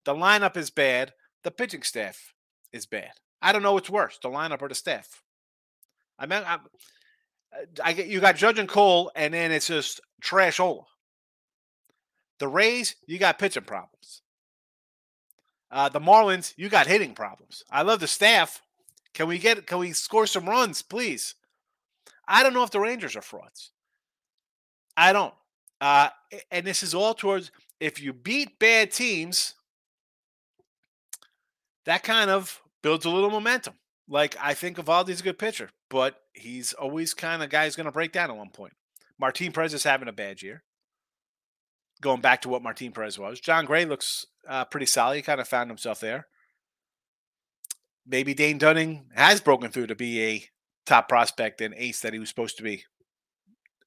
[0.04, 1.12] The lineup is bad.
[1.44, 2.34] The pitching staff
[2.72, 3.12] is bad.
[3.42, 5.22] I don't know what's worse, the lineup or the staff.
[6.18, 6.58] I mean, I,
[7.82, 10.84] I get you got Judge and Cole, and then it's just trash Ola.
[12.38, 14.22] The Rays, you got pitching problems.
[15.70, 17.62] Uh, the Marlins, you got hitting problems.
[17.70, 18.62] I love the staff.
[19.14, 19.66] Can we get?
[19.66, 21.34] Can we score some runs, please?
[22.28, 23.72] I don't know if the Rangers are frauds.
[24.96, 25.34] I don't.
[25.80, 26.10] Uh,
[26.50, 27.50] and this is all towards
[27.80, 29.54] if you beat bad teams,
[31.86, 33.74] that kind of builds a little momentum.
[34.08, 37.86] Like I think Eovaldi's a good pitcher, but he's always kind of guy who's going
[37.86, 38.72] to break down at one point.
[39.18, 40.62] Martin Perez is having a bad year.
[42.00, 45.16] Going back to what Martin Perez was, Jon Gray looks uh, pretty solid.
[45.16, 46.26] He kind of found himself there
[48.06, 50.44] maybe Dane Dunning has broken through to be a
[50.84, 52.84] top prospect and ace that he was supposed to be.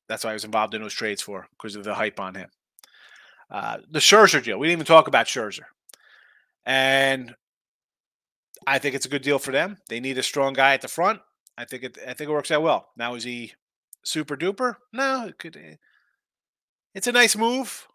[0.07, 2.49] That's why I was involved in those trades for because of the hype on him.
[3.51, 5.65] Uh, the Scherzer deal, we didn't even talk about Scherzer,
[6.65, 7.35] and
[8.65, 9.77] I think it's a good deal for them.
[9.89, 11.21] They need a strong guy at the front.
[11.57, 11.97] I think it.
[12.07, 12.89] I think it works out well.
[12.97, 13.53] Now is he
[14.03, 14.75] super duper?
[14.91, 15.55] No, it could.
[15.55, 15.75] Eh,
[16.93, 17.87] it's a nice move.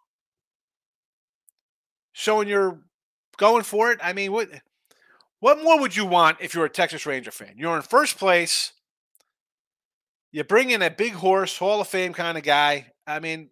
[2.12, 2.80] Showing you're
[3.36, 4.00] going for it.
[4.02, 4.48] I mean, what
[5.40, 7.54] what more would you want if you're a Texas Ranger fan?
[7.56, 8.72] You're in first place.
[10.30, 12.92] You bring in a big horse, Hall of Fame kind of guy.
[13.06, 13.50] I mean,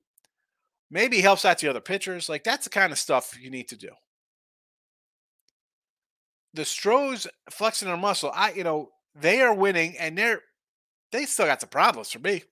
[0.90, 2.28] maybe helps out the other pitchers.
[2.28, 3.90] Like that's the kind of stuff you need to do.
[6.56, 8.32] The Stros flexing their muscle.
[8.34, 10.40] I, you know, they are winning, and they're
[11.12, 12.42] they still got some problems for me.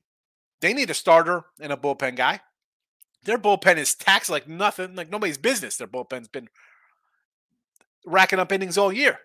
[0.61, 2.41] They need a starter and a bullpen guy.
[3.25, 5.77] Their bullpen is taxed like nothing, like nobody's business.
[5.77, 6.49] Their bullpen's been
[8.07, 9.19] racking up innings all year.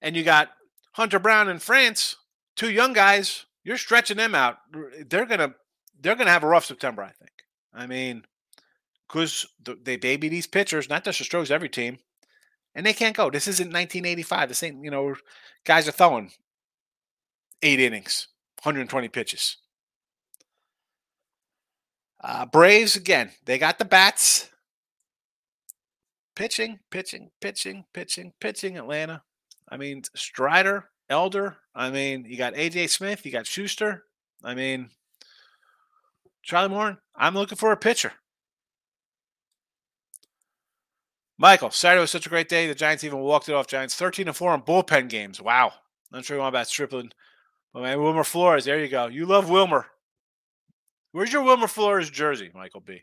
[0.00, 0.50] And you got
[0.94, 2.16] Hunter Brown and France,
[2.56, 3.46] two young guys.
[3.62, 4.58] You're stretching them out.
[5.08, 5.54] They're gonna
[6.00, 7.30] they're gonna have a rough September, I think.
[7.72, 8.24] I mean,
[9.06, 11.98] because they baby these pitchers, not just the Stros, every team,
[12.74, 13.30] and they can't go.
[13.30, 14.48] This isn't 1985.
[14.48, 15.14] The same, you know,
[15.64, 16.32] guys are throwing
[17.62, 18.28] eight innings,
[18.62, 19.56] 120 pitches.
[22.22, 24.48] Uh, Braves again, they got the bats
[26.34, 28.78] pitching, pitching, pitching, pitching, pitching.
[28.78, 29.22] Atlanta.
[29.68, 31.56] I mean, Strider, Elder.
[31.74, 34.04] I mean, you got AJ Smith, you got Shuster.
[34.44, 34.90] I mean,
[36.42, 36.98] Charlie Morton.
[37.14, 38.12] I'm looking for a pitcher.
[41.42, 42.68] Michael, Saturday was such a great day.
[42.68, 43.66] The Giants even walked it off.
[43.66, 45.42] Giants 13 and 4 on bullpen games.
[45.42, 45.72] Wow.
[46.12, 47.10] Not sure you want about Stripling.
[47.74, 49.08] But man, Wilmer Flores, there you go.
[49.08, 49.86] You love Wilmer.
[51.10, 53.02] Where's your Wilmer Flores jersey, Michael B?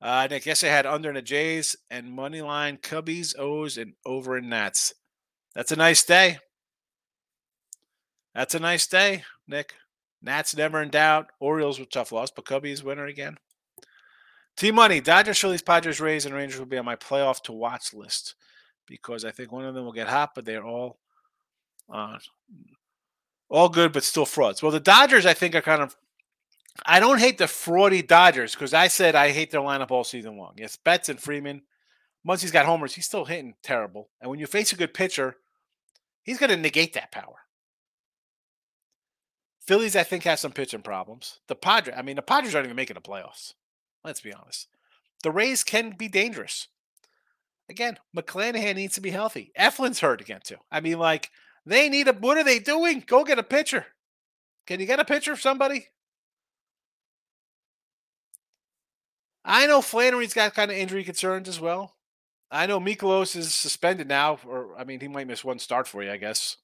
[0.00, 3.92] Uh, Nick, yes, I had under in the Jays and money line Cubbies, O's, and
[4.06, 4.94] over in Nats.
[5.54, 6.38] That's a nice day.
[8.34, 9.74] That's a nice day, Nick.
[10.22, 11.26] Nats never in doubt.
[11.38, 13.36] Orioles with tough loss, but Cubbies winner again.
[14.56, 17.94] T Money, Dodgers, Phillies, Padres, Rays, and Rangers will be on my playoff to watch
[17.94, 18.34] list
[18.86, 20.98] because I think one of them will get hot, but they're all
[21.92, 22.18] uh,
[23.48, 24.62] all good, but still frauds.
[24.62, 25.96] Well, the Dodgers, I think, are kind of
[26.86, 30.36] I don't hate the fraudy Dodgers because I said I hate their lineup all season
[30.36, 30.54] long.
[30.56, 31.62] Yes, Betts and Freeman.
[32.24, 34.10] Once he's got homers, he's still hitting terrible.
[34.20, 35.36] And when you face a good pitcher,
[36.22, 37.36] he's going to negate that power.
[39.66, 41.40] Phillies, I think, have some pitching problems.
[41.48, 43.54] The Padres, I mean, the Padres aren't even making the playoffs.
[44.04, 44.68] Let's be honest.
[45.22, 46.68] The Rays can be dangerous.
[47.68, 49.52] again, McClanahan needs to be healthy.
[49.58, 50.56] Eflin's hurt again too.
[50.70, 51.30] I mean, like
[51.66, 52.12] they need a.
[52.12, 53.04] What are they doing?
[53.06, 53.86] Go get a pitcher.
[54.66, 55.88] Can you get a pitcher of somebody?
[59.44, 61.96] I know Flaherty's got kind of injury concerns as well.
[62.50, 66.02] I know Mikolas is suspended now, or I mean, he might miss one start for
[66.02, 66.56] you, I guess.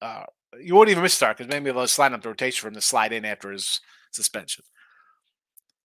[0.00, 0.24] Uh,
[0.60, 2.80] you won't even miss start because maybe they'll slide up the rotation for him to
[2.80, 4.64] slide in after his suspension.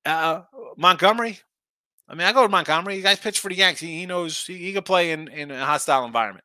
[0.05, 0.41] Uh,
[0.77, 1.39] Montgomery,
[2.11, 2.97] I mean, I go to Montgomery.
[2.97, 3.79] You guys pitch for the Yanks.
[3.79, 6.43] He, he knows he, he can play in, in a hostile environment.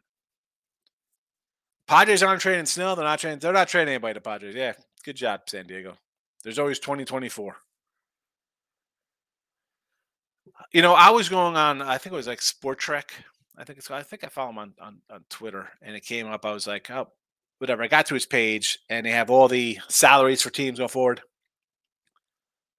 [1.88, 2.94] Padres aren't trading Snell.
[2.94, 3.40] They're not trading.
[3.40, 4.54] They're not trading anybody to Padres.
[4.54, 5.96] Yeah, good job, San Diego.
[6.44, 7.56] There's always 2024.
[10.72, 11.82] You know, I was going on.
[11.82, 13.10] I think it was like Spotrac.
[13.56, 13.90] I think it's.
[13.90, 16.44] I think I follow him on, on on Twitter, and it came up.
[16.44, 17.08] I was like, oh,
[17.58, 17.82] whatever.
[17.82, 21.22] I got to his page, and they have all the salaries for teams going forward.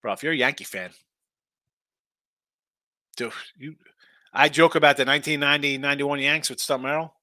[0.07, 0.91] Bro, if you're a Yankee fan,
[3.17, 3.75] dude, you.
[4.31, 7.13] I joke about the 1990-91 Yanks with Stump Merrill.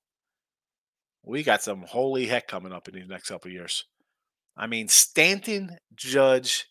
[1.22, 3.86] We got some holy heck coming up in these next couple years.
[4.54, 6.66] I mean, Stanton, Judge,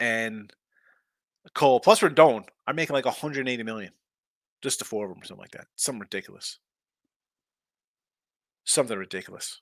[0.00, 0.50] and
[1.54, 3.92] Cole plus Rodon are making like 180 million,
[4.62, 5.66] just the four of them, or something like that.
[5.76, 6.60] Something ridiculous.
[8.64, 9.60] Something ridiculous.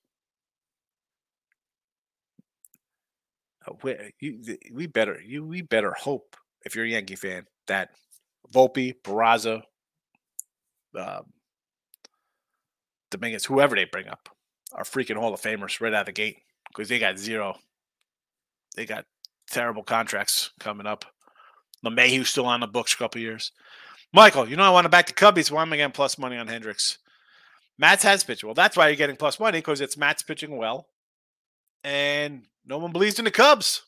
[3.82, 7.90] We, you, we better you we better hope if you're a Yankee fan that
[8.52, 9.62] Volpe, Peraza,
[10.98, 11.24] um,
[13.10, 14.28] Dominguez, whoever they bring up,
[14.72, 17.56] are freaking Hall of Famers right out of the gate because they got zero.
[18.76, 19.06] They got
[19.50, 21.04] terrible contracts coming up.
[21.84, 23.52] LeMahieu's still on the books a couple years.
[24.12, 25.50] Michael, you know I want to back the Cubbies.
[25.50, 26.98] Why am I getting plus money on Hendricks?
[27.78, 28.54] Matz has pitched well.
[28.54, 30.88] That's why you're getting plus money because it's Matz pitching well,
[31.86, 33.82] and no one believes in the Cubs.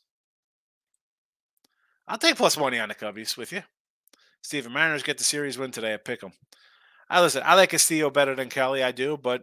[2.06, 3.62] I'll take plus money on the Cubbies with you.
[4.40, 5.94] Steven Mariners get the series win today.
[5.94, 6.30] I pick them.
[7.10, 7.42] I listen.
[7.44, 8.84] I like Castillo better than Kelly.
[8.84, 9.42] I do, but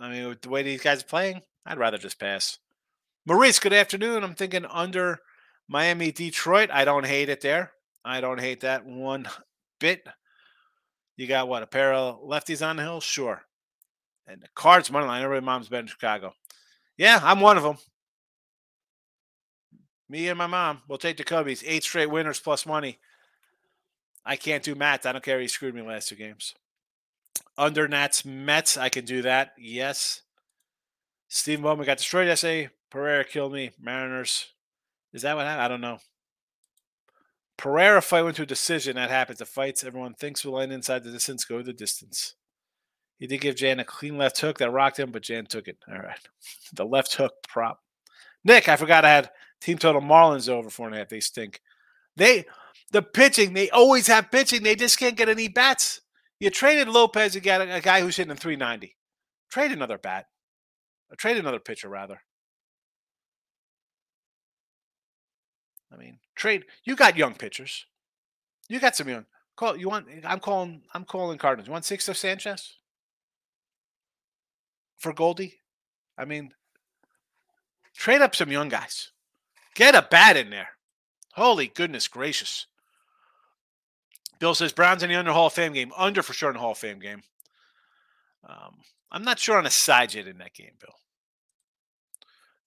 [0.00, 2.58] I mean, with the way these guys are playing, I'd rather just pass.
[3.26, 4.24] Maurice, good afternoon.
[4.24, 5.18] I'm thinking under
[5.68, 6.70] Miami, Detroit.
[6.72, 7.72] I don't hate it there.
[8.02, 9.28] I don't hate that one
[9.78, 10.08] bit.
[11.18, 13.42] You got what a pair of lefties on the hill, sure.
[14.26, 15.22] And the Cards money line.
[15.22, 16.32] Everybody, mom's been in Chicago.
[16.96, 17.76] Yeah, I'm one of them.
[20.10, 21.62] Me and my mom will take the Cubbies.
[21.64, 22.98] Eight straight winners plus money.
[24.26, 25.06] I can't do math.
[25.06, 25.40] I don't care.
[25.40, 26.56] He screwed me last two games.
[27.56, 29.52] Under Nats Mets, I can do that.
[29.56, 30.22] Yes.
[31.28, 32.70] Steve Bowman got destroyed yesterday.
[32.90, 33.70] Pereira killed me.
[33.80, 34.48] Mariners.
[35.12, 35.62] Is that what happened?
[35.62, 35.98] I don't know.
[37.56, 38.96] Pereira fight went to a decision.
[38.96, 39.38] That happens.
[39.38, 42.34] The fights everyone thinks will end inside the distance go the distance.
[43.20, 45.78] He did give Jan a clean left hook that rocked him, but Jan took it.
[45.88, 46.18] All right.
[46.72, 47.80] The left hook prop.
[48.44, 51.08] Nick, I forgot I had team total Marlins over four and a half.
[51.08, 51.60] They stink.
[52.16, 52.44] They
[52.90, 54.62] the pitching, they always have pitching.
[54.62, 56.00] They just can't get any bats.
[56.40, 58.96] You traded Lopez, you got a, a guy who's hitting 390.
[59.50, 60.26] Trade another bat.
[61.10, 62.22] Or trade another pitcher, rather.
[65.92, 66.64] I mean, trade.
[66.84, 67.84] You got young pitchers.
[68.68, 69.26] You got some young.
[69.56, 70.06] Call you want.
[70.24, 70.82] I'm calling.
[70.94, 71.66] I'm calling Cardinals.
[71.66, 72.76] You want Sixto Sanchez
[74.98, 75.60] for Goldie?
[76.16, 76.54] I mean,
[77.96, 79.10] trade up some young guys.
[79.74, 80.70] Get a bat in there.
[81.34, 82.66] Holy goodness gracious!
[84.38, 85.92] Bill says Browns in the under Hall of Fame game.
[85.96, 87.22] Under for sure in the Hall of Fame game.
[88.48, 88.78] Um,
[89.12, 90.94] I'm not sure on a side yet in that game, Bill.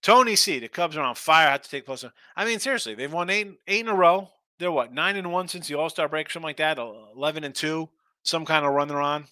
[0.01, 0.59] Tony C.
[0.59, 1.47] The Cubs are on fire.
[1.47, 2.05] I have to take plus.
[2.35, 4.29] I mean, seriously, they've won eight eight in a row.
[4.59, 6.77] They're what nine and one since the All Star break, something like that.
[6.77, 7.89] Eleven and two,
[8.21, 9.25] some kind of run they're on.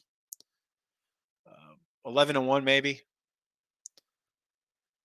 [1.47, 3.01] Uh, Eleven and one, maybe.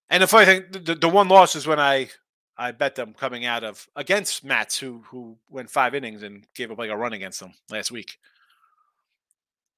[0.09, 2.11] And the funny thing, the, the one loss is when I
[2.59, 6.71] I bet them coming out of against Matz, who who went five innings and gave
[6.71, 8.19] up like a run against them last week.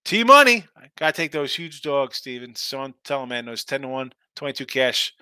[0.04, 0.64] T money.
[0.96, 2.54] Gotta take those huge dogs, Steven.
[2.54, 5.14] So tell them, man, those 10 to 1, 22 cash.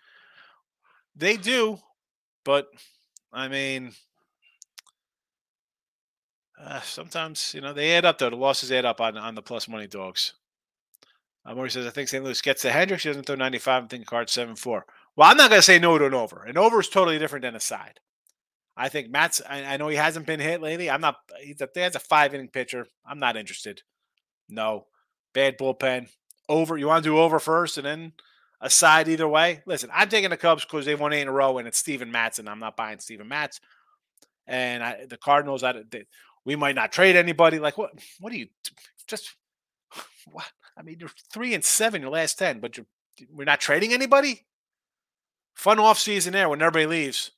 [1.16, 1.78] They do,
[2.44, 2.68] but
[3.32, 3.94] I mean
[6.58, 8.30] uh, sometimes, you know, they add up though.
[8.30, 10.34] The losses add up on, on the plus money dogs.
[11.44, 12.24] Uh, says, I think St.
[12.24, 13.04] Louis gets the Hendricks.
[13.04, 13.82] He doesn't throw 95.
[13.82, 14.86] I'm thinking card 7 4.
[15.16, 16.44] Well, I'm not going to say no to an over.
[16.44, 18.00] An over is totally different than a side.
[18.76, 19.40] I think Matz.
[19.48, 20.90] I, I know he hasn't been hit lately.
[20.90, 21.16] I'm not.
[21.40, 22.86] He's a, a five inning pitcher.
[23.06, 23.80] I'm not interested.
[24.50, 24.86] No,
[25.32, 26.08] bad bullpen.
[26.48, 26.76] Over.
[26.76, 28.12] You want to do over first, and then
[28.60, 29.62] a side either way.
[29.66, 32.12] Listen, I'm taking the Cubs because they won eight in a row, and it's Steven
[32.12, 33.60] Matz, and I'm not buying Steven Matz.
[34.46, 36.04] And I, the Cardinals, I, they,
[36.44, 37.58] we might not trade anybody.
[37.58, 37.92] Like what?
[38.20, 38.48] What do you
[39.06, 39.34] just?
[40.32, 40.50] What?
[40.76, 42.86] I mean, you're three and seven your last ten, but you're
[43.32, 44.44] we're not trading anybody
[45.56, 47.32] fun off season there when everybody leaves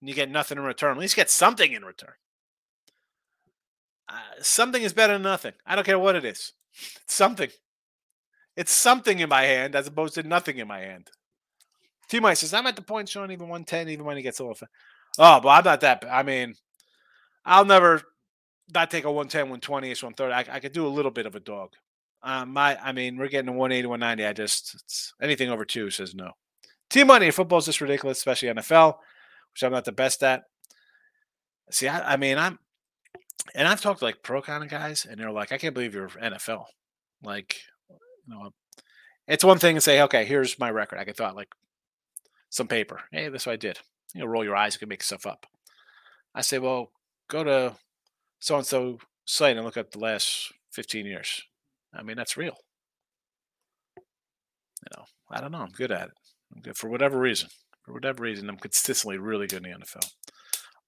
[0.00, 0.92] and you get nothing in return.
[0.92, 2.12] At least get something in return.
[4.08, 5.52] Uh, something is better than nothing.
[5.64, 6.52] I don't care what it is.
[7.02, 7.50] It's something.
[8.56, 11.10] It's something in my hand as opposed to nothing in my hand.
[12.08, 14.44] T Mike says, I'm at the point showing even 110, even when he gets a
[14.44, 14.68] little.
[15.18, 16.04] Oh, but I'm not that.
[16.10, 16.54] I mean,
[17.44, 18.02] I'll never
[18.72, 20.50] not take a 110, 120 ish, 130.
[20.50, 21.74] I, I could do a little bit of a dog.
[22.22, 24.28] Um, my, I mean, we're getting a 180, 190.
[24.28, 26.32] I just, anything over two says no.
[26.90, 28.96] Team money, football's just ridiculous, especially NFL,
[29.52, 30.42] which I'm not the best at.
[31.70, 32.58] See, I, I mean, I'm,
[33.54, 35.94] and I've talked to like pro kind of guys, and they're like, I can't believe
[35.94, 36.64] you're NFL.
[37.22, 37.96] Like, you
[38.34, 38.50] know,
[39.28, 40.98] it's one thing to say, okay, here's my record.
[40.98, 41.52] I can throw out like
[42.48, 43.02] some paper.
[43.12, 43.78] Hey, that's what I did.
[44.14, 45.46] You know, roll your eyes, you can make stuff up.
[46.34, 46.90] I say, well,
[47.28, 47.76] go to
[48.40, 51.42] so and so site and look up the last 15 years.
[51.94, 52.56] I mean, that's real.
[53.96, 55.58] You know, I don't know.
[55.58, 56.14] I'm good at it.
[56.62, 57.48] Good for whatever reason.
[57.82, 60.08] For whatever reason, I'm consistently really good in the NFL.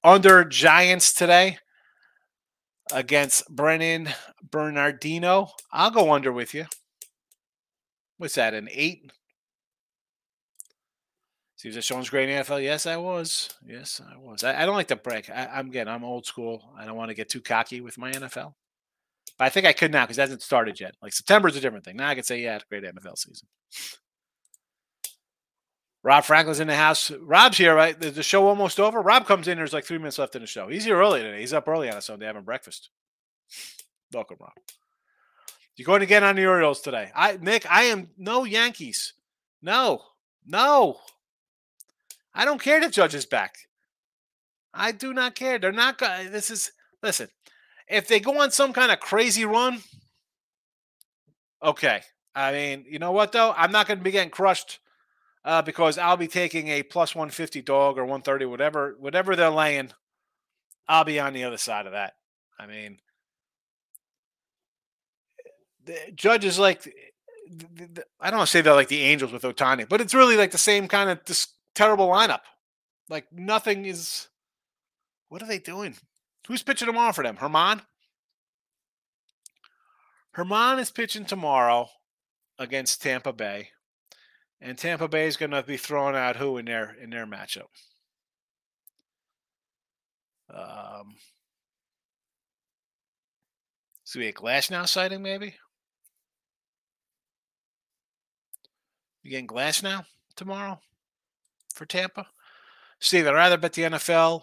[0.05, 1.59] Under Giants today
[2.93, 4.09] against Brennan
[4.43, 5.49] Bernardino.
[5.73, 6.67] I'll go under with you.
[8.19, 8.55] What's that?
[8.55, 9.11] An eight?
[11.57, 12.63] See, was Sean's great NFL?
[12.63, 13.49] Yes, I was.
[13.65, 14.43] Yes, I was.
[14.43, 15.31] I, I don't like to break.
[15.31, 15.93] I, am getting.
[15.93, 16.73] I'm old school.
[16.77, 18.55] I don't want to get too cocky with my NFL.
[19.39, 20.97] But I think I could now because it hasn't started yet.
[21.01, 21.97] Like September is a different thing.
[21.97, 23.47] Now I can say, yeah, it's a great NFL season.
[26.05, 27.11] Rob Franklin's in the house.
[27.13, 27.99] Rob's here, right?
[27.99, 29.01] The show almost over.
[29.01, 29.57] Rob comes in.
[29.57, 30.67] There's like three minutes left in the show.
[30.69, 31.41] He's here early today.
[31.41, 32.91] He's up early on a Sunday having breakfast.
[34.13, 34.53] Welcome, Rob.
[35.77, 37.11] You're going to get on the Orioles today.
[37.15, 39.15] I Nick, I am no Yankees.
[39.63, 40.03] No,
[40.45, 40.99] no.
[42.35, 43.57] I don't care that Judge is back.
[44.75, 45.59] I do not care.
[45.59, 46.33] They're not going.
[46.33, 46.73] This is
[47.03, 47.29] listen.
[47.89, 49.81] If they go on some kind of crazy run,
[51.63, 52.03] okay.
[52.35, 53.53] I mean, you know what though?
[53.57, 54.81] I'm not going to be getting crushed
[55.45, 59.91] uh, because I'll be taking a plus 150 dog or 130, whatever, whatever they're laying.
[60.89, 62.15] I'll be on the other side of that.
[62.59, 62.99] I mean,
[65.85, 69.33] the Judge is like, the, the, I don't want to say they're like the Angels
[69.33, 72.41] with Ohtani, but it's really like the same kind of this terrible lineup.
[73.09, 74.29] Like nothing is.
[75.29, 75.97] What are they doing?
[76.47, 77.37] Who's pitching tomorrow for them?
[77.37, 77.83] Germán.
[80.37, 81.89] Germán is pitching tomorrow
[82.59, 83.71] against Tampa Bay,
[84.63, 87.67] and Tampa Bay is going to be throwing out who in their in their matchup.
[90.49, 91.17] Um,
[94.15, 95.55] we a Glasnow sighting maybe.
[99.23, 100.05] You getting Glasnow
[100.37, 100.81] tomorrow
[101.75, 102.27] for Tampa?
[102.99, 104.43] Steve, I'd rather bet the NFL,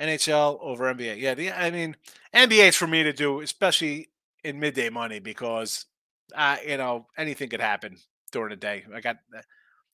[0.00, 1.20] NHL over NBA.
[1.20, 1.96] Yeah, the, I mean,
[2.34, 4.08] NBA is for me to do, especially
[4.42, 5.86] in midday money, because
[6.34, 7.98] uh, you know anything could happen
[8.32, 8.84] during the day.
[8.94, 9.18] I got,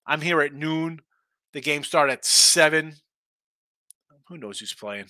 [0.07, 1.00] I'm here at noon.
[1.52, 2.94] The game start at seven.
[4.28, 5.07] Who knows who's playing?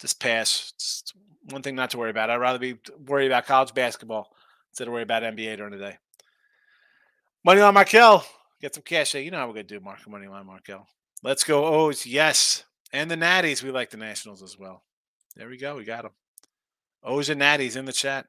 [0.00, 0.72] Just pass.
[0.76, 1.12] It's
[1.50, 2.30] one thing not to worry about.
[2.30, 4.34] I'd rather be worried about college basketball
[4.70, 5.98] instead of worry about NBA during the day.
[7.44, 8.24] Money on Markel.
[8.60, 9.14] Get some cash.
[9.14, 10.86] You know how we're gonna do Mark Money on Markel.
[11.22, 12.06] Let's go O's.
[12.06, 12.64] Yes.
[12.92, 13.62] And the Natties.
[13.62, 14.82] We like the Nationals as well.
[15.36, 15.76] There we go.
[15.76, 16.12] We got them.
[17.02, 18.26] O's and Natties in the chat.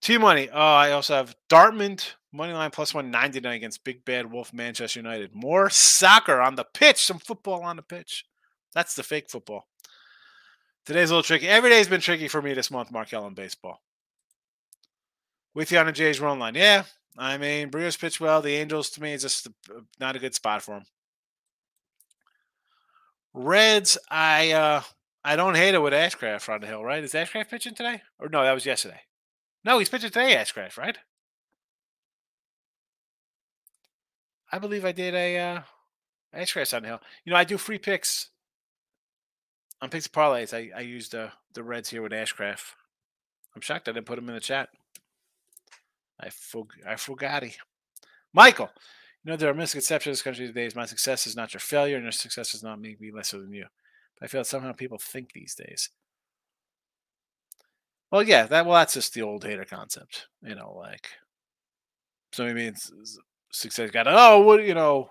[0.00, 0.48] T money.
[0.50, 5.34] Oh, I also have Dortmund money line plus 199 against Big Bad Wolf Manchester United.
[5.34, 8.24] More soccer on the pitch, some football on the pitch.
[8.74, 9.66] That's the fake football.
[10.84, 11.48] Today's a little tricky.
[11.48, 13.82] Every day's been tricky for me this month, Markel, in baseball.
[15.54, 16.54] With you on the Jays run line.
[16.54, 16.84] Yeah,
[17.16, 18.40] I mean, Berrios pitched well.
[18.40, 19.48] The Angels, to me, is just
[19.98, 20.84] not a good spot for him.
[23.34, 24.82] Reds, I uh
[25.24, 27.02] I don't hate it with Ashcraft on the hill, right?
[27.04, 28.02] Is Ashcraft pitching today?
[28.18, 29.00] Or no, that was yesterday.
[29.64, 30.96] No, he's pitching today, Ashcraft, right?
[34.50, 35.60] I believe I did a uh
[36.34, 37.00] Ashcraft on the hill.
[37.24, 38.30] You know, I do free picks
[39.80, 40.52] on picks parlays.
[40.52, 42.74] I, I used uh, the Reds here with Ashcraft.
[43.54, 44.68] I'm shocked I didn't put him in the chat.
[46.20, 47.44] I, fog- I forgot.
[48.32, 48.70] Michael,
[49.24, 50.74] you know, there are misconceptions in this country days.
[50.74, 53.52] My success is not your failure, and your success does not make me lesser than
[53.52, 53.66] you.
[54.18, 55.90] But I feel somehow people think these days.
[58.10, 60.28] Well, yeah, that well, that's just the old hater concept.
[60.42, 61.08] You know, like
[62.32, 62.90] so means
[63.50, 65.10] success got oh what you know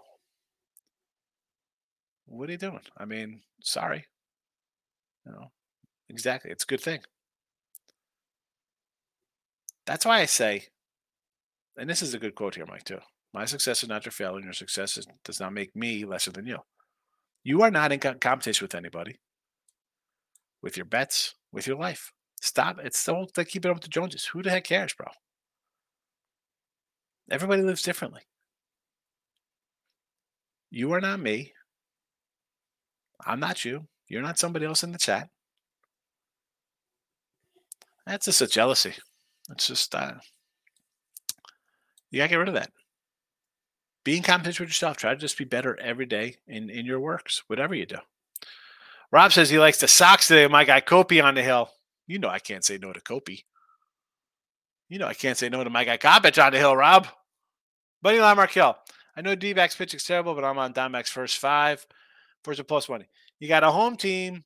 [2.28, 2.82] what are you doing?
[2.98, 4.06] I mean, sorry.
[5.26, 5.52] You know,
[6.10, 6.52] exactly.
[6.52, 7.00] It's a good thing.
[9.86, 10.66] That's why I say,
[11.78, 13.00] and this is a good quote here, Mike, too.
[13.34, 14.44] My success is not your failure.
[14.44, 16.58] Your success is, does not make me lesser than you.
[17.44, 19.20] You are not in competition with anybody,
[20.62, 22.12] with your bets, with your life.
[22.42, 22.80] Stop.
[22.84, 24.26] It's still to keep it up to Joneses.
[24.26, 25.08] Who the heck cares, bro?
[27.30, 28.22] Everybody lives differently.
[30.70, 31.54] You are not me.
[33.26, 33.88] I'm not you.
[34.08, 35.30] You're not somebody else in the chat.
[38.06, 38.94] That's just a jealousy.
[39.52, 40.14] It's just uh,
[42.10, 42.72] you gotta get rid of that.
[44.04, 44.96] Be in competition with yourself.
[44.96, 47.98] Try to just be better every day in in your works, whatever you do.
[49.12, 50.48] Rob says he likes the Sox today.
[50.48, 51.70] My guy Kopi on the hill.
[52.08, 53.44] You know I can't say no to Kopi.
[54.90, 57.08] You know I can't say no to my guy Kopech on the hill, Rob.
[58.02, 58.76] Buddy Lamarkill.
[59.16, 61.86] I know D-backs pitching's terrible, but I'm on Diamondbacks first five.
[62.44, 63.08] First a plus money.
[63.40, 64.44] You got a home team,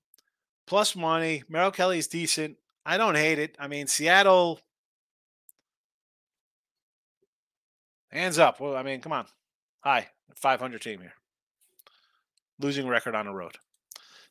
[0.66, 1.44] plus money.
[1.50, 2.58] Merrill Kelly's decent.
[2.86, 3.56] I don't hate it.
[3.60, 4.60] I mean, Seattle.
[8.10, 8.60] Hands up.
[8.60, 9.26] Well, I mean, come on.
[9.82, 11.14] Hi, 500 team here.
[12.60, 13.58] Losing record on the road.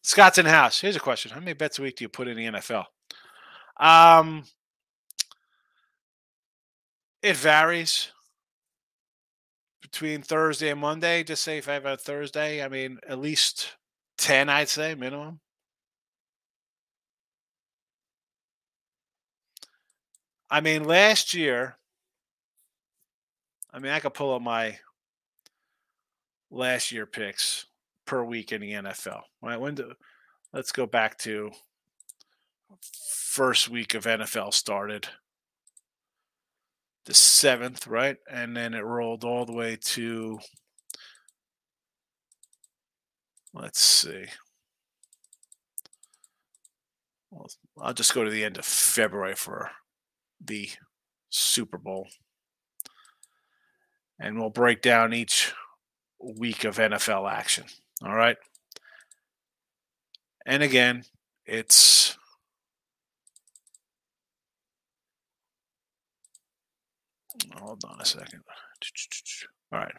[0.03, 0.81] Scott's in house.
[0.81, 2.87] Here's a question: How many bets a week do you put in the NFL?
[3.79, 4.45] Um,
[7.23, 8.11] it varies
[9.83, 11.23] between Thursday and Monday.
[11.23, 13.77] Just say if I have a Thursday, I mean, at least
[14.19, 15.41] 10, I'd say minimum.
[20.51, 21.77] I mean, last year,
[23.73, 24.79] I mean, I could pull up my
[26.51, 27.67] last year picks
[28.05, 29.23] per week in the NFL.
[29.41, 29.61] Right?
[29.61, 29.93] When do,
[30.53, 31.53] let's go back to
[32.83, 35.09] first week of NFL started
[37.07, 38.17] the seventh, right?
[38.31, 40.39] And then it rolled all the way to
[43.55, 44.27] let's see.
[47.31, 47.49] Well,
[47.81, 49.71] I'll just go to the end of February for
[50.41, 50.69] the
[51.31, 52.09] Super Bowl.
[54.19, 55.53] And we'll break down each
[56.19, 57.65] week of NFL action.
[58.05, 58.37] All right.
[60.45, 61.05] And again,
[61.47, 62.19] it's
[67.59, 68.41] hold on a second.
[69.73, 69.95] All right.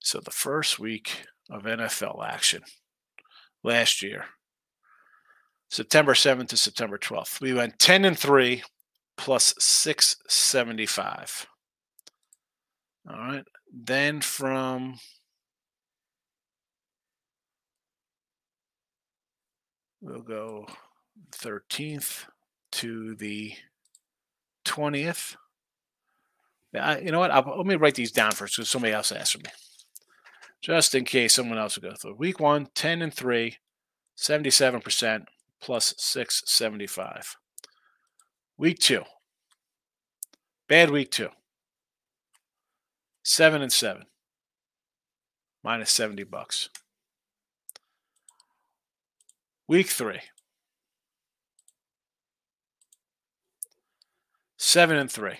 [0.00, 2.62] So the first week of NFL action
[3.62, 4.26] last year,
[5.70, 8.62] September 7th to September 12th, we went 10 and 3
[9.16, 11.46] plus 675.
[13.10, 13.44] All right.
[13.72, 14.98] Then from
[20.00, 20.66] we'll go
[21.32, 22.24] 13th
[22.72, 23.54] to the
[24.64, 25.36] 20th.
[26.74, 27.30] I, you know what?
[27.30, 29.50] I'll, let me write these down first because somebody else asked for me.
[30.60, 32.14] Just in case someone else will go through.
[32.14, 33.56] Week one, 10 and 3,
[34.16, 35.24] 77%
[35.60, 37.36] plus 675.
[38.56, 39.04] Week two.
[40.68, 41.28] Bad week two.
[43.22, 44.04] 7 and 7.
[45.62, 46.68] Minus 70 bucks.
[49.68, 50.20] Week three.
[54.56, 55.38] Seven and three.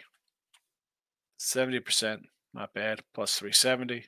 [1.39, 2.23] 70%,
[2.53, 4.05] not bad, plus 370.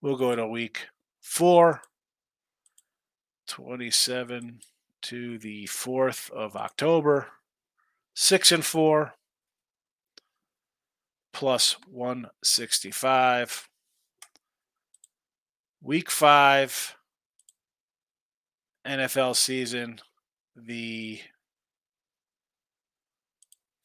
[0.00, 0.88] We'll go to week
[1.20, 1.82] four,
[3.48, 4.60] 27
[5.02, 7.28] to the 4th of October,
[8.14, 9.14] six and four,
[11.32, 13.68] plus 165.
[15.80, 16.96] Week five,
[18.86, 20.00] NFL season,
[20.56, 21.20] the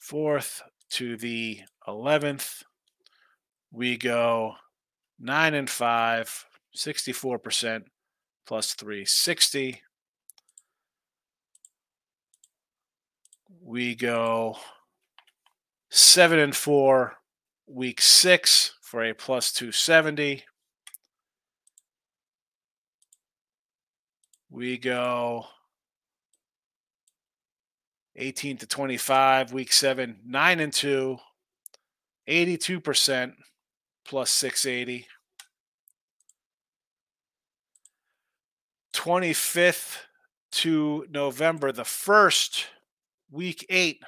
[0.02, 0.62] 4th
[0.94, 2.62] to the 11th,
[3.72, 4.54] we go
[5.20, 7.84] 9 and 5, 64%
[8.46, 9.82] plus 360.
[13.60, 14.58] We go
[15.90, 17.14] 7 and 4,
[17.66, 20.44] week 6 for a plus 270.
[24.52, 25.48] We go
[28.16, 31.18] 18 to 25, week seven, nine and two,
[32.28, 33.34] 82%
[34.06, 35.08] plus 680.
[38.94, 39.98] 25th
[40.52, 42.66] to November the 1st,
[43.32, 44.04] week eight,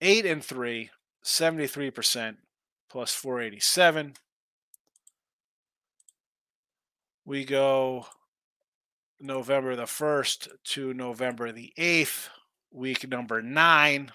[0.00, 0.90] eight and three,
[1.24, 2.36] 73%
[2.90, 4.14] plus 487.
[7.24, 8.06] We go
[9.20, 12.28] November the 1st to November the 8th,
[12.74, 14.10] week number nine,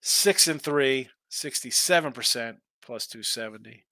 [0.00, 3.84] six and three, 67% plus 270.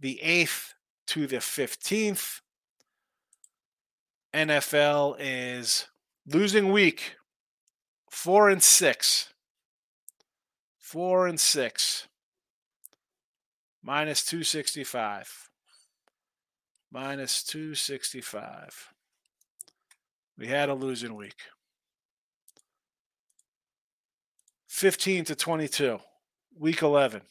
[0.00, 0.74] The eighth
[1.06, 2.40] to the 15th,
[4.34, 5.86] NFL is
[6.26, 7.14] losing week
[8.10, 9.32] four and six.
[10.78, 12.08] Four and six.
[13.82, 15.50] Minus 265.
[16.90, 18.88] Minus 265.
[20.36, 21.42] We had a losing week.
[24.74, 26.00] 15 to 22,
[26.58, 27.22] week 11.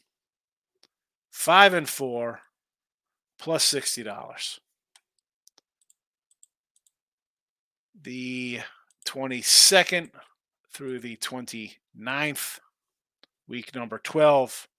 [1.30, 2.40] 5 and 4
[3.38, 4.60] plus $60.
[8.02, 8.62] The
[9.06, 10.12] 22nd
[10.74, 12.60] through the 29th,
[13.50, 14.70] week number 12.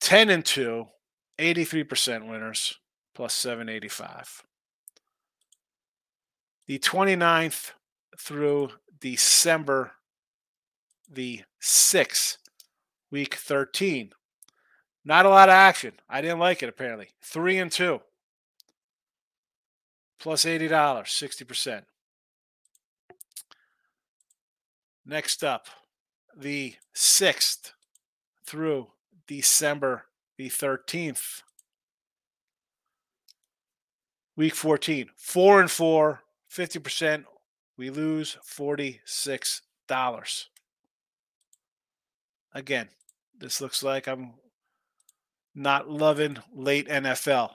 [0.00, 0.86] 10 and 2,
[1.38, 2.78] 83% winners,
[3.14, 4.42] plus 785.
[6.66, 7.72] The 29th
[8.18, 9.92] through December
[11.08, 12.38] the 6th,
[13.10, 14.12] week 13.
[15.04, 15.94] Not a lot of action.
[16.08, 17.08] I didn't like it apparently.
[17.22, 18.00] 3 and 2.
[20.18, 21.82] Plus $80, 60%.
[25.06, 25.68] Next up,
[26.36, 27.72] the 6th
[28.44, 28.88] through
[29.26, 30.04] December
[30.36, 31.42] the 13th.
[34.36, 37.24] Week 14, 4 and 4, 50%.
[37.76, 39.60] We lose $46.
[42.54, 42.88] Again,
[43.38, 44.34] this looks like I'm
[45.54, 47.52] not loving late NFL.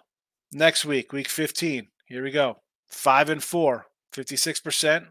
[0.51, 1.87] Next week, week 15.
[2.05, 2.57] Here we go.
[2.87, 5.07] 5 and 4, 56%.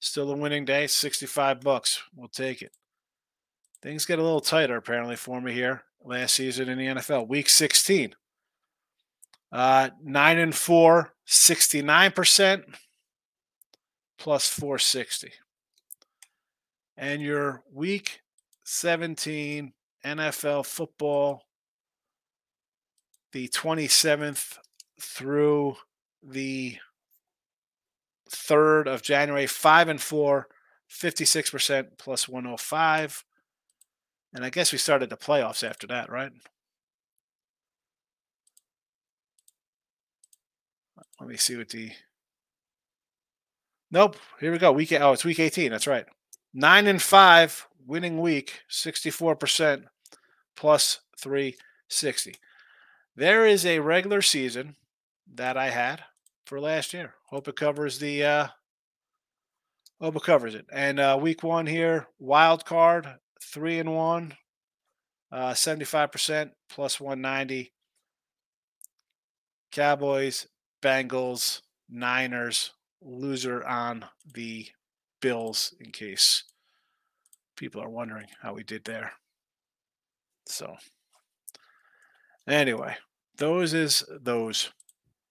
[0.00, 2.02] Still a winning day, 65 bucks.
[2.14, 2.72] We'll take it.
[3.80, 7.28] Things get a little tighter apparently for me here last season in the NFL.
[7.28, 8.14] Week 16.
[9.50, 12.64] Uh, 9 and 4, 69%
[14.18, 15.32] plus 460.
[16.96, 18.20] And your week
[18.64, 19.72] 17
[20.04, 21.44] NFL football,
[23.32, 24.58] the 27th
[25.00, 25.76] through
[26.22, 26.78] the
[28.30, 30.48] 3rd of January, 5 and 4,
[30.90, 33.24] 56% plus 105.
[34.32, 36.32] And I guess we started the playoffs after that, right?
[41.20, 41.92] Let me see what the.
[43.90, 44.16] Nope.
[44.40, 44.72] Here we go.
[44.72, 44.92] Week.
[44.92, 45.70] Oh, it's week 18.
[45.70, 46.06] That's right.
[46.56, 49.86] Nine and five, winning week, 64%
[50.54, 52.36] plus 360.
[53.16, 54.76] There is a regular season
[55.34, 56.04] that I had
[56.46, 57.14] for last year.
[57.26, 58.22] Hope it covers the.
[58.24, 58.46] Uh,
[60.00, 60.66] hope it covers it.
[60.72, 63.08] And uh, week one here, wild card,
[63.42, 64.36] three and one,
[65.32, 67.72] uh, 75% plus 190.
[69.72, 70.46] Cowboys,
[70.80, 74.68] Bengals, Niners, loser on the
[75.24, 76.44] Bills, in case
[77.56, 79.12] people are wondering how we did there.
[80.46, 80.76] So,
[82.46, 82.96] anyway,
[83.38, 84.70] those is those.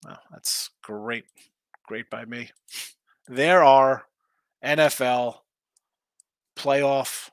[0.03, 1.25] Well, that's great.
[1.85, 2.49] Great by me.
[3.27, 4.05] There are
[4.65, 5.41] NFL
[6.55, 7.29] playoff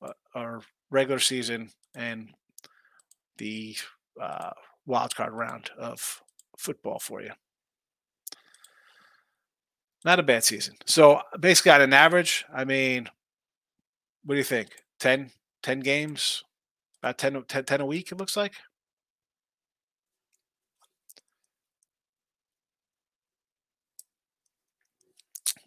[0.00, 2.30] uh, or regular season and
[3.36, 3.76] the
[4.18, 4.52] uh,
[4.86, 6.22] wild card round of
[6.56, 7.32] football for you.
[10.04, 10.76] Not a bad season.
[10.86, 13.08] So basically, on an average, I mean,
[14.24, 14.70] what do you think?
[14.98, 15.30] 10,
[15.62, 16.42] 10 games?
[17.02, 18.54] About 10, 10, 10 a week, it looks like?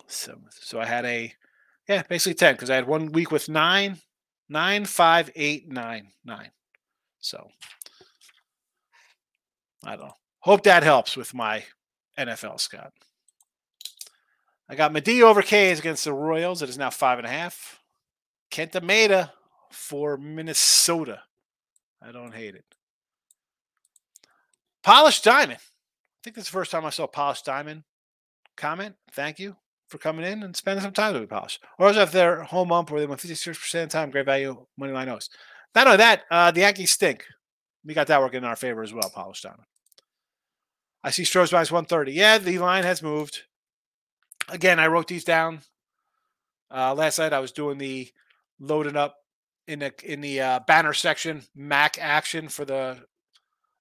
[0.07, 1.33] So, so I had a,
[1.89, 3.97] yeah, basically 10 because I had one week with nine,
[4.47, 6.51] nine, five, eight, nine, nine.
[7.19, 7.49] So
[9.83, 10.13] I don't know.
[10.39, 11.63] Hope that helps with my
[12.17, 12.93] NFL, Scott.
[14.73, 16.63] I got Maeda over K's against the Royals.
[16.63, 17.79] It is now five and a half.
[18.49, 19.29] Kenta Maeda
[19.71, 21.21] for Minnesota.
[22.01, 22.65] I don't hate it.
[24.81, 25.59] Polished Diamond.
[25.59, 27.83] I think this is the first time I saw Polished Diamond
[28.57, 28.95] comment.
[29.11, 29.57] Thank you
[29.89, 31.59] for coming in and spending some time with me, Polish.
[31.77, 34.91] Or if they're home ump where they went 56% of the time, great value, money
[34.91, 35.29] line nose.
[35.75, 37.25] Not only that, uh, the Yankees stink.
[37.85, 39.67] We got that working in our favor as well, Polished Diamond.
[41.03, 42.11] I see Stros minus 130.
[42.11, 43.43] Yeah, the line has moved.
[44.49, 45.61] Again, I wrote these down.
[46.69, 48.09] Uh, last night I was doing the
[48.59, 49.15] loading up
[49.67, 52.97] in the in the uh, banner section Mac action for the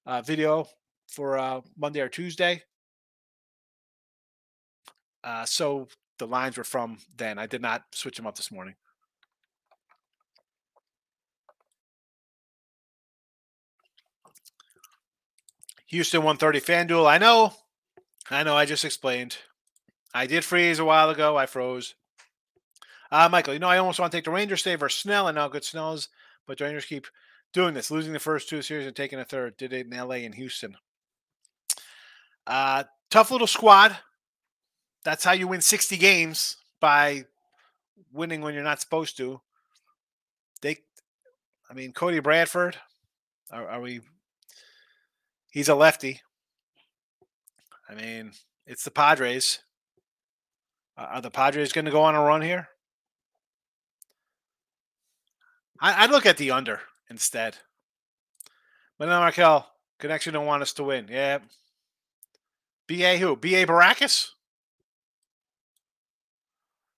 [0.05, 0.67] uh, video
[1.07, 2.63] for uh, Monday or Tuesday.
[5.23, 5.87] Uh, so
[6.19, 7.39] the lines were from then.
[7.39, 8.75] I did not switch them up this morning.
[15.87, 17.07] Houston 130 FanDuel.
[17.07, 17.53] I know.
[18.29, 18.55] I know.
[18.55, 19.37] I just explained.
[20.13, 21.37] I did freeze a while ago.
[21.37, 21.95] I froze.
[23.11, 25.27] Uh, Michael, you know, I almost want to take the Rangers today versus Snell.
[25.27, 26.09] I know good Snell's,
[26.47, 27.07] but the Rangers keep
[27.53, 29.57] doing this, losing the first two series and taking a third.
[29.57, 30.75] Did it in LA and Houston.
[32.45, 33.97] Uh, tough little squad.
[35.03, 37.25] That's how you win 60 games by
[38.11, 39.41] winning when you're not supposed to.
[40.61, 40.77] They,
[41.69, 42.77] I mean, Cody Bradford,
[43.51, 44.01] are, are we?
[45.51, 46.21] He's a lefty.
[47.89, 48.31] I mean,
[48.65, 49.59] it's the Padres.
[50.97, 52.67] Are the Padres going to go on a run here?
[55.79, 56.79] I, would look at the under
[57.09, 57.57] instead.
[58.97, 59.67] But now, Markel,
[59.99, 61.07] connection don't want us to win.
[61.09, 61.39] Yeah.
[62.87, 63.35] BA who?
[63.35, 64.29] BA Baracus?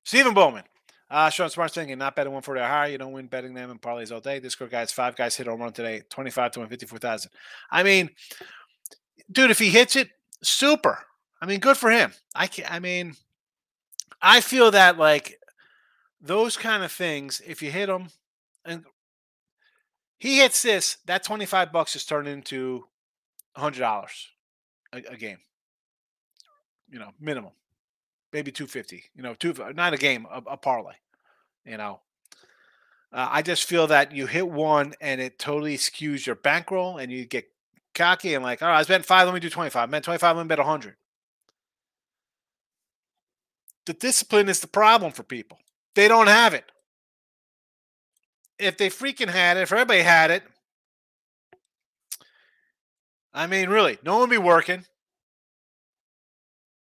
[0.03, 0.63] Stephen Bowman.
[1.09, 2.91] Uh, Sean Smart's thinking not betting 140 or higher.
[2.91, 4.39] You don't win betting them in parlays all day.
[4.39, 7.31] Discord guys, five guys hit home run today, 25 to 154,000.
[7.71, 8.09] I mean,
[9.31, 10.09] dude, if he hits it,
[10.43, 10.99] super.
[11.41, 12.11] I mean, good for him.
[12.33, 13.15] I can I mean,
[14.21, 15.39] I feel that like
[16.21, 18.07] those kind of things, if you hit them
[18.63, 18.85] and
[20.17, 22.85] he hits this, that 25 bucks is turned into
[23.57, 24.07] $100
[24.93, 25.37] a, a game.
[26.89, 27.51] You know, minimum.
[28.33, 30.95] Maybe 250, you know, two not a game, a, a parlay,
[31.65, 32.01] you know.
[33.13, 37.11] Uh, I just feel that you hit one and it totally skews your bankroll and
[37.11, 37.49] you get
[37.93, 39.87] cocky and like, all right, I spent five, let me do 25.
[39.87, 40.95] I spent 25, let me bet 100.
[43.85, 45.59] The discipline is the problem for people.
[45.93, 46.65] They don't have it.
[48.57, 50.43] If they freaking had it, if everybody had it,
[53.33, 54.85] I mean, really, no one would be working.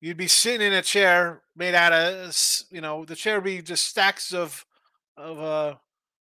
[0.01, 2.37] You'd be sitting in a chair made out of,
[2.71, 4.67] you know, the chair would be just stacks of,
[5.17, 5.75] of uh,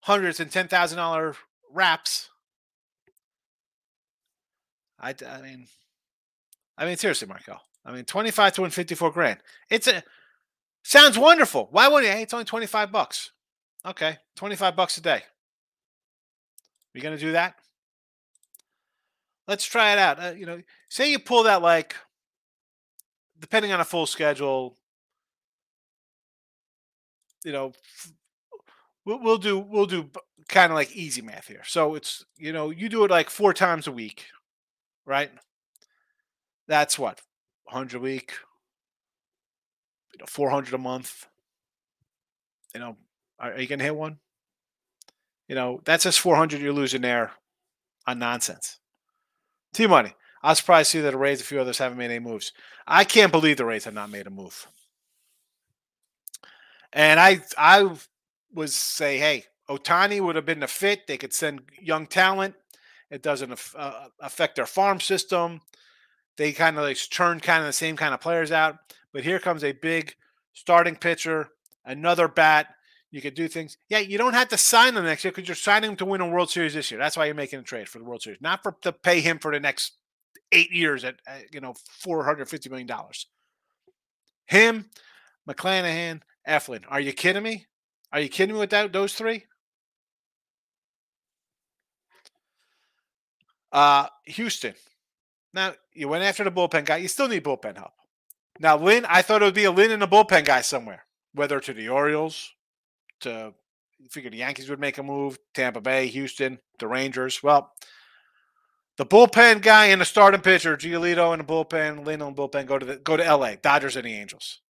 [0.03, 1.35] hundreds and ten thousand dollar
[1.72, 2.31] wraps.
[5.01, 5.66] I, I mean,
[6.76, 7.59] I mean, seriously, Marco.
[7.85, 9.41] I mean, twenty five to win fifty four grand.
[9.68, 10.03] It's a
[10.83, 11.68] sounds wonderful.
[11.70, 12.16] Why wouldn't you?
[12.16, 13.33] Hey, it's only twenty five bucks.
[13.85, 15.22] Okay, twenty five bucks a day.
[16.95, 17.55] You gonna do that?
[19.47, 20.22] Let's try it out.
[20.22, 21.97] Uh, you know, say you pull that like,
[23.39, 24.76] depending on a full schedule.
[27.45, 27.72] You know,
[29.05, 30.11] we'll, we'll do we'll do
[30.49, 31.62] kind of like easy math here.
[31.64, 34.26] So it's you know you do it like four times a week,
[35.07, 35.31] right?
[36.68, 37.20] That's what
[37.66, 38.35] hundred a week,
[40.21, 41.27] know, four hundred a month.
[42.75, 42.97] You know,
[43.39, 44.18] are, are you gonna hit one?
[45.49, 47.33] You know, that's just four hundred you're losing there
[48.07, 48.79] on nonsense.
[49.75, 50.14] T money.
[50.43, 52.53] I was surprised to see that the Rays, a few others haven't made any moves.
[52.87, 54.66] I can't believe the Rays have not made a move.
[56.93, 57.91] And I I
[58.53, 61.07] was say, hey, Ohtani would have been a fit.
[61.07, 62.55] They could send young talent.
[63.11, 65.61] It doesn't uh, affect their farm system.
[66.37, 68.77] They kind of like churn kind of the same kind of players out.
[69.13, 70.15] But here comes a big
[70.53, 71.49] starting pitcher,
[71.85, 72.69] another bat.
[73.11, 73.77] You could do things.
[73.89, 76.21] Yeah, you don't have to sign them next year because you're signing him to win
[76.21, 77.01] a World Series this year.
[77.01, 79.39] That's why you're making a trade for the World Series, not for to pay him
[79.41, 79.95] for the next
[80.53, 83.27] eight years at, at you know four hundred fifty million dollars.
[84.47, 84.91] Him,
[85.49, 86.85] McClanahan, Eflin.
[86.89, 87.67] Are you kidding me?
[88.13, 88.93] Are you kidding me with that?
[88.93, 89.45] Those three?
[93.73, 94.75] Uh, Houston.
[95.53, 96.99] Now you went after the bullpen guy.
[96.99, 97.93] You still need bullpen help.
[98.61, 101.59] Now Lynn, I thought it would be a Lynn and a bullpen guy somewhere, whether
[101.61, 102.53] to the Orioles,
[103.21, 103.55] to
[104.11, 107.43] figured the Yankees would make a move, Tampa Bay, Houston, the Rangers.
[107.43, 107.73] Well,
[108.99, 112.67] the bullpen guy and the starting pitcher, Giolito and the bullpen, Lynn and the bullpen
[112.67, 114.61] go to the go to LA, Dodgers and the Angels.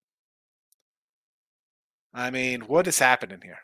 [2.15, 3.59] I mean, what is happening here?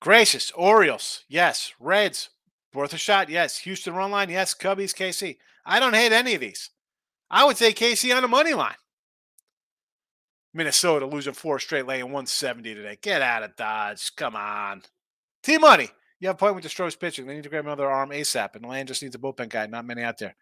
[0.00, 1.74] Gracious, Orioles, yes.
[1.78, 2.30] Reds,
[2.72, 3.58] worth a shot, yes.
[3.58, 4.54] Houston run line, yes.
[4.54, 5.36] Cubbies, KC.
[5.64, 6.70] I don't hate any of these.
[7.32, 8.74] I would say KC on the money line.
[10.54, 12.98] Minnesota losing four straight, laying 170 today.
[13.00, 14.14] Get out of Dodge.
[14.16, 14.82] Come on.
[15.42, 15.88] T Money.
[16.20, 17.26] You have a point with Stros' pitching.
[17.26, 19.66] They need to grab another arm ASAP, and the land just needs a bullpen guy.
[19.66, 20.36] Not many out there.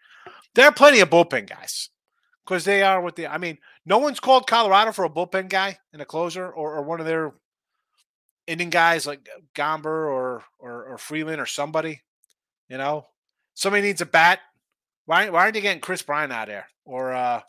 [0.54, 1.88] There are plenty of bullpen guys
[2.44, 3.26] because they are what they.
[3.26, 6.82] I mean, no one's called Colorado for a bullpen guy and a closer, or, or
[6.82, 7.32] one of their
[8.46, 12.02] inning guys like Gomber or, or or Freeland or somebody.
[12.68, 13.06] You know,
[13.54, 14.40] somebody needs a bat.
[15.06, 17.40] Why why aren't you getting Kris Bryant out there or uh,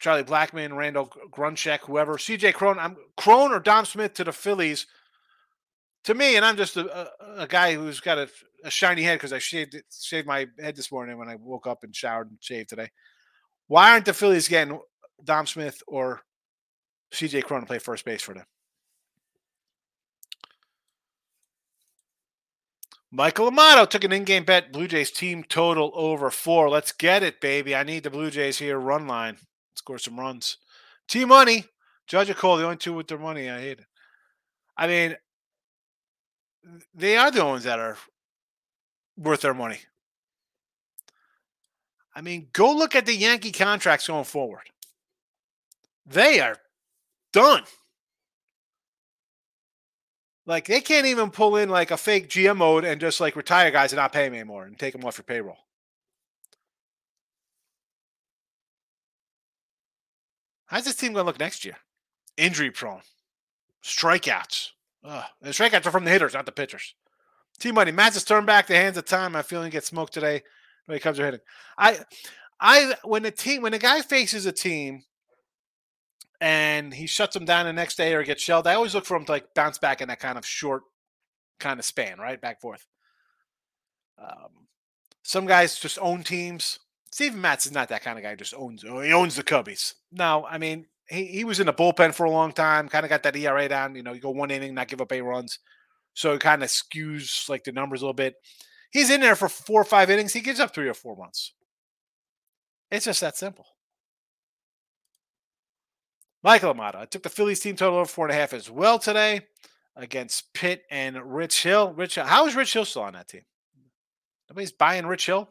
[0.00, 4.86] Charlie Blackmon, Randall Grichuk, whoever, CJ Cron, I'm Cron or Dom Smith to the Phillies.
[6.04, 8.28] To me, and I'm just a, a, a guy who's got a,
[8.64, 11.84] a shiny head because I shaved shaved my head this morning when I woke up
[11.84, 12.90] and showered and shaved today.
[13.68, 14.80] Why aren't the Phillies getting
[15.22, 16.22] Dom Smith or
[17.12, 18.46] CJ Cron to play first base for them?
[23.12, 24.72] Michael Amato took an in-game bet.
[24.72, 26.68] Blue Jays team total over four.
[26.68, 27.74] Let's get it, baby.
[27.74, 28.78] I need the Blue Jays here.
[28.78, 29.36] Run line
[29.74, 30.58] score some runs.
[31.08, 31.64] T Money,
[32.06, 33.50] Judge a call, the only two with their money.
[33.50, 33.86] I hate it.
[34.76, 35.16] I mean,
[36.94, 37.96] they are the ones that are
[39.16, 39.80] worth their money.
[42.14, 44.70] I mean, go look at the Yankee contracts going forward.
[46.06, 46.56] They are
[47.32, 47.62] done.
[50.46, 53.70] Like they can't even pull in like a fake GM mode and just like retire
[53.70, 55.58] guys and not pay them anymore and take them off your payroll.
[60.66, 61.76] How's this team going to look next year?
[62.36, 63.02] Injury prone,
[63.82, 64.70] strikeouts.
[65.02, 65.24] Ugh.
[65.42, 66.94] The strikeouts are from the hitters, not the pitchers.
[67.58, 67.92] Team money.
[67.92, 69.34] Matz turned back the hands of time.
[69.34, 70.42] I feel he gets smoked today
[70.86, 71.40] when it comes to hitting.
[71.76, 71.98] I,
[72.60, 75.02] I when a team when a guy faces a team
[76.40, 78.66] and he shuts them down the next day or gets shelled.
[78.66, 80.82] I always look for him to like bounce back in that kind of short
[81.58, 82.40] kind of span, right?
[82.40, 82.86] Back forth.
[84.18, 84.66] Um,
[85.22, 86.78] some guys just own teams.
[87.34, 88.34] Matz is not that kind of guy.
[88.34, 88.84] Just owns.
[88.88, 89.94] Oh, he owns the Cubbies.
[90.12, 92.88] No, I mean he, he was in the bullpen for a long time.
[92.88, 93.94] Kind of got that ERA down.
[93.94, 95.58] You know, you go one inning, not give up eight runs,
[96.14, 98.36] so it kind of skews like the numbers a little bit.
[98.90, 100.32] He's in there for four or five innings.
[100.32, 101.52] He gives up three or four runs.
[102.90, 103.66] It's just that simple.
[106.42, 106.98] Michael Amato.
[106.98, 109.42] I took the Phillies team total over four and a half as well today
[109.96, 111.92] against Pitt and Rich Hill.
[111.92, 113.42] Rich, how is Rich Hill still on that team?
[114.48, 115.48] Nobody's buying Rich Hill.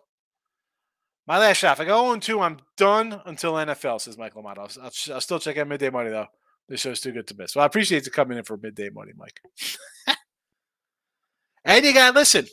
[1.28, 1.74] My last shot.
[1.74, 4.62] If I go 0 2, I'm done until NFL, says Michael Amato.
[4.62, 6.26] I'll, I'll, I'll, still check out midday money, though.
[6.68, 7.56] This show's too good to miss.
[7.56, 9.40] Well, I appreciate you coming in for midday money, Mike.
[11.66, 12.48] and you got, listen,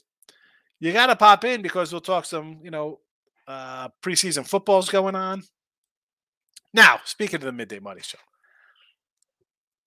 [0.79, 3.01] you got to pop in because we'll talk some, you know,
[3.49, 5.43] uh, preseason football's going on.
[6.77, 8.19] Now, speaking of the midday money show,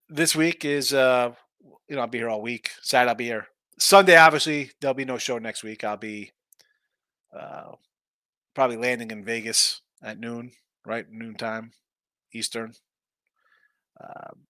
[0.10, 1.34] this week is, uh,
[1.88, 2.72] you know, I'll be here all week.
[2.82, 3.46] Saturday, I'll be here.
[3.78, 5.84] Sunday, obviously, there'll be no show next week.
[5.84, 6.32] I'll be
[7.32, 7.74] uh,
[8.56, 10.52] probably landing in Vegas at noon,
[10.84, 11.06] right?
[11.12, 11.74] Noon time,
[12.34, 12.74] Eastern.
[14.04, 14.48] Um,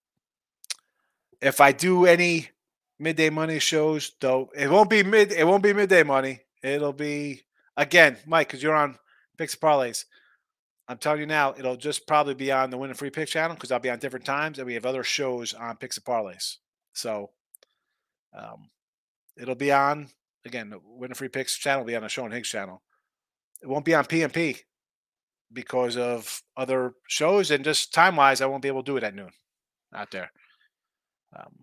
[1.42, 2.52] if I do any
[2.98, 5.34] midday money shows, though, it won't be mid.
[5.34, 6.40] It won't be midday money.
[6.64, 7.42] It'll be
[7.76, 8.98] again, Mike, because you're on
[9.38, 10.06] picks parlays.
[10.90, 13.72] I'm telling you now, it'll just probably be on the Winning Free Pick channel because
[13.72, 16.56] I'll be on different times, and we have other shows on picks and parlays.
[16.94, 17.30] So,
[18.36, 18.70] um,
[19.38, 20.10] it'll be on
[20.46, 20.72] again.
[20.72, 22.82] The Winning Free Picks channel will be on the Sean Higgs channel.
[23.62, 24.58] It won't be on PMP
[25.54, 29.04] because of other shows and just time wise, I won't be able to do it
[29.04, 29.30] at noon
[29.94, 30.32] out there.
[31.36, 31.54] Um,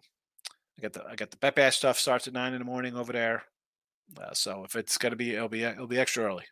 [0.79, 2.97] I got the I got the Bet Bash stuff starts at nine in the morning
[2.97, 3.45] over there.
[4.21, 6.45] Uh, so if it's gonna be, it'll be it'll be extra early.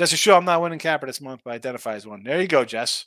[0.00, 2.22] Jesse Shaw, I'm not winning capper this month, but identify as one.
[2.22, 3.04] There you go, Jess.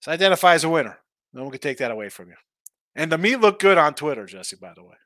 [0.00, 0.96] So identify as a winner.
[1.34, 2.36] No one can take that away from you.
[2.96, 4.96] And the meat looked good on Twitter, Jesse, by the way.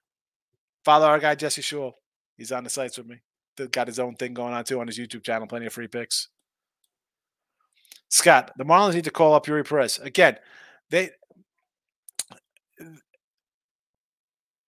[0.85, 1.91] Follow our guy, Jesse Shaw.
[2.37, 3.23] He's on the sites with me.
[3.73, 5.49] Got his own thing going on too on his YouTube channel.
[5.49, 6.29] Plenty of free picks.
[8.09, 9.99] Scott, the Marlins need to call up Eury Perez.
[9.99, 10.37] Again,
[10.91, 11.11] they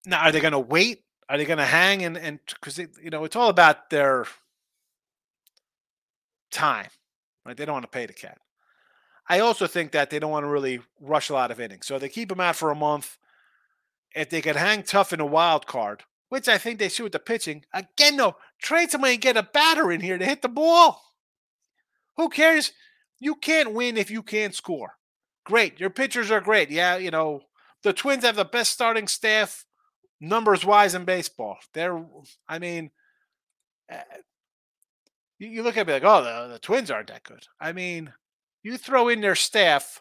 [0.07, 1.05] now are they going to wait?
[1.28, 4.26] Are they going to hang and and because you know it's all about their
[6.55, 6.89] time,
[7.45, 7.57] right?
[7.57, 8.39] They don't want to pay the cat.
[9.29, 11.99] I also think that they don't want to really rush a lot of innings, so
[11.99, 13.19] they keep him out for a month.
[14.15, 17.13] If they can hang tough in a wild card, which I think they should with
[17.13, 20.49] the pitching, again, no, trade somebody and get a batter in here to hit the
[20.49, 21.03] ball.
[22.17, 22.73] Who cares?
[23.19, 24.99] You can't win if you can't score.
[25.45, 26.71] Great, your pitchers are great.
[26.71, 27.43] Yeah, you know
[27.83, 29.65] the Twins have the best starting staff
[30.21, 31.59] numbers wise in baseball.
[31.75, 32.03] They're,
[32.49, 32.91] I mean,
[33.93, 33.99] uh,
[35.39, 37.47] you, you look at me like, oh, the, the Twins aren't that good.
[37.61, 38.12] I mean,
[38.62, 40.01] you throw in their staff,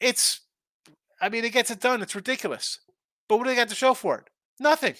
[0.00, 0.40] it's,
[1.20, 2.02] I mean, it gets it done.
[2.02, 2.80] It's ridiculous.
[3.28, 4.30] But what do they got to show for it?
[4.60, 4.94] Nothing.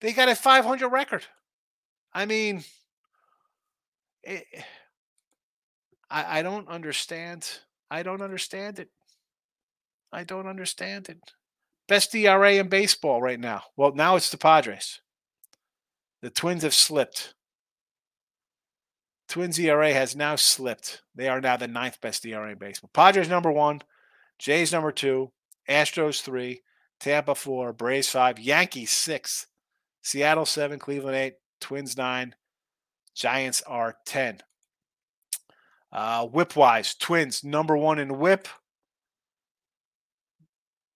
[0.00, 1.24] They got a 500 record.
[2.12, 2.64] I mean,
[4.22, 4.44] it,
[6.10, 7.48] I, I don't understand.
[7.90, 8.88] I don't understand it.
[10.12, 11.18] I don't understand it.
[11.88, 13.62] Best ERA in baseball right now.
[13.76, 15.00] Well, now it's the Padres.
[16.22, 17.34] The Twins have slipped.
[19.28, 21.02] Twins ERA has now slipped.
[21.14, 22.90] They are now the ninth best ERA in baseball.
[22.92, 23.82] Padres number one,
[24.38, 25.32] Jays number two,
[25.68, 26.62] Astros three,
[27.00, 29.46] Tampa four, Braves five, Yankees six,
[30.02, 32.34] Seattle seven, Cleveland eight, Twins nine,
[33.14, 34.38] Giants are ten.
[35.90, 38.48] Uh, whip wise, Twins number one in whip,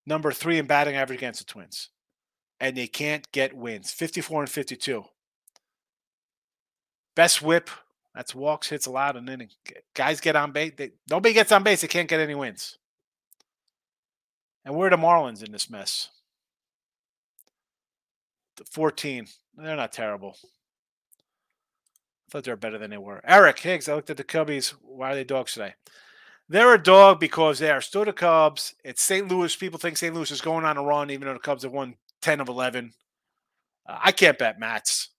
[0.07, 1.91] number three in batting average against the Twins,
[2.61, 3.91] and they can't get wins.
[3.91, 5.05] Fifty-four and fifty-two.
[7.17, 7.71] Best whip.
[8.15, 9.51] That's walks, hits allowed, and inning.
[9.95, 10.73] Guys get on base.
[10.77, 11.81] They, nobody gets on base.
[11.81, 12.79] They can't get any wins.
[14.65, 16.11] And where are the Marlins in this mess?
[18.57, 19.27] The 14.
[19.57, 20.37] They're not terrible.
[22.27, 23.21] I thought they were better than they were.
[23.25, 24.71] Eric Higgs, I looked at the Cubbies.
[24.83, 25.75] Why are they dogs today?
[26.49, 28.75] They're a dog because they are still the Cubs.
[28.85, 29.29] It's St.
[29.29, 29.55] Louis.
[29.57, 30.15] People think St.
[30.15, 32.93] Louis is going on a run, even though the Cubs have won 10 of 11.
[33.87, 35.11] Uh, I can't bet Matz.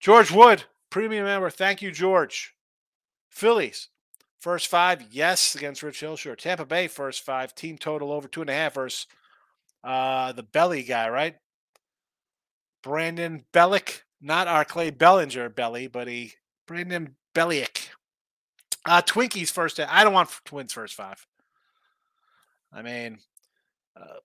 [0.00, 1.50] George Wood, premium member.
[1.50, 2.54] Thank you, George.
[3.30, 3.88] Phillies,
[4.38, 6.16] first five, yes, against Rich Hill.
[6.16, 6.36] Sure.
[6.36, 9.06] Tampa Bay, first five, team total over two and a half versus
[9.84, 11.36] uh, the belly guy, right?
[12.82, 16.34] Brandon Bellick, not our Clay Bellinger belly, but he
[16.66, 17.88] Brandon Bellick.
[18.84, 19.80] Uh, Twinkies first.
[19.80, 21.26] I don't want Twins first five.
[22.72, 23.18] I mean,
[24.00, 24.18] uh,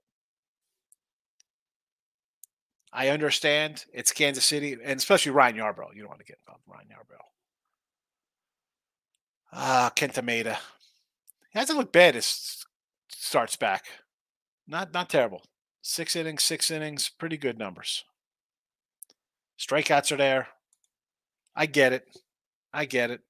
[2.93, 5.95] I understand it's Kansas City, and especially Ryan Yarbrough.
[5.95, 7.25] You don't want to get involved Ryan Yarbrough.
[9.53, 10.57] Ah, uh, Kenta Maeda.
[11.51, 12.15] He hasn't looked bad.
[12.15, 12.65] As
[13.09, 13.85] starts back,
[14.67, 15.43] not not terrible.
[15.81, 18.03] Six innings, six innings, pretty good numbers.
[19.59, 20.47] Strikeouts are there.
[21.55, 22.07] I get it.
[22.73, 23.21] I get it.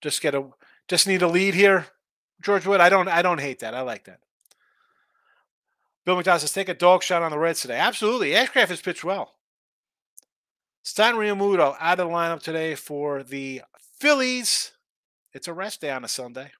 [0.00, 0.48] Just get a
[0.86, 1.86] just need a lead here.
[2.40, 3.74] George Wood, I don't I don't hate that.
[3.74, 4.20] I like that.
[6.08, 7.76] Bill McDonald says take a dog shot on the Reds today.
[7.76, 8.30] Absolutely.
[8.30, 9.34] Ashcraft has pitched well.
[10.82, 13.60] Stan Realmuto out of the lineup today for the
[14.00, 14.72] Phillies.
[15.34, 16.52] It's a rest day on a Sunday.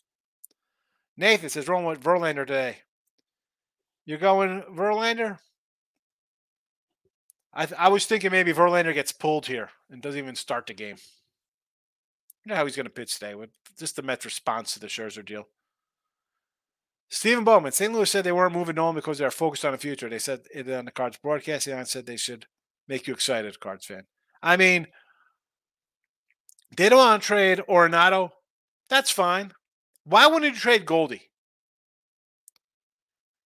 [1.16, 2.80] Nathan says rolling with Verlander today.
[4.04, 5.38] You're going Verlander?
[7.54, 10.74] I, th- I was thinking maybe Verlander gets pulled here and doesn't even start the
[10.74, 10.96] game.
[12.44, 14.88] You know how he's going to pitch today with just the Mets' response to the
[14.88, 15.48] Scherzer deal.
[17.10, 17.92] Stephen Bowman, St.
[17.92, 20.08] Louis said they weren't moving on because they're focused on the future.
[20.08, 21.66] They said it on the Cards broadcast.
[21.66, 22.46] They said they should
[22.86, 24.04] make you excited, Cards fan.
[24.42, 24.88] I mean,
[26.76, 28.32] they don't want to trade Arenado.
[28.90, 29.52] That's fine.
[30.04, 31.30] Why wouldn't you trade Goldie?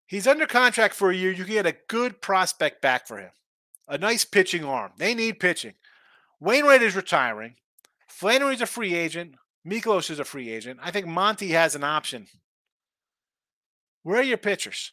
[0.06, 1.30] He's under contract for a year.
[1.30, 3.30] You can get a good prospect back for him.
[3.88, 4.92] A nice pitching arm.
[4.98, 5.74] They need pitching.
[6.40, 7.54] Wainwright is retiring.
[8.08, 9.36] Flaherty's a free agent.
[9.66, 10.80] Mikolas is a free agent.
[10.82, 12.26] I think Monty has an option.
[14.02, 14.92] Where are your pitchers?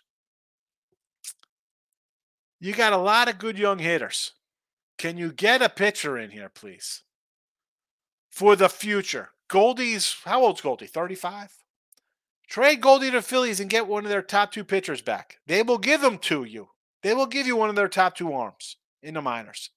[2.59, 4.33] You got a lot of good young hitters.
[4.97, 7.03] Can you get a pitcher in here, please?
[8.29, 9.29] For the future.
[9.47, 10.85] Goldie's, how old's Goldie?
[10.85, 11.55] 35?
[12.49, 15.37] Trade Goldie to the Phillies and get one of their top two pitchers back.
[15.47, 16.69] They will give them to you.
[17.01, 19.69] They will give you one of their top two arms in the minors.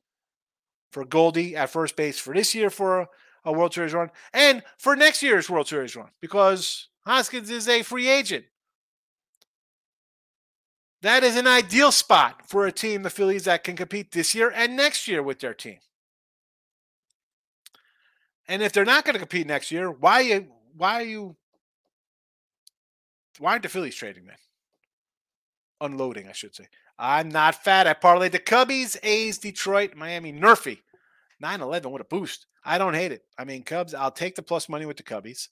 [0.91, 3.09] For Goldie at first base for this year for a,
[3.45, 7.83] a World Series run and for next year's World Series run because Hoskins is a
[7.83, 8.45] free agent.
[11.03, 14.53] That is an ideal spot for a team, the Phillies, that can compete this year
[14.55, 15.79] and next year with their team.
[18.47, 20.47] And if they're not going to compete next year, why
[20.77, 21.37] why are you
[23.39, 24.37] why aren't the Phillies trading then?
[25.81, 26.69] Unloading, I should say.
[26.99, 27.89] I'm not fat.
[27.89, 30.79] I parlayed the Cubbies, A's, Detroit, Miami, Nerfy.
[31.43, 32.47] 9-11, what a boost.
[32.65, 33.25] I don't hate it.
[33.37, 35.49] I mean, Cubs, I'll take the plus money with the Cubbies.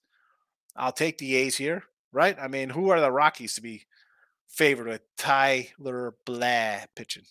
[0.76, 1.82] I'll take the A's here,
[2.12, 2.36] right?
[2.40, 3.86] I mean, who are the Rockies to be
[4.51, 7.24] favored with Ty Blach pitching?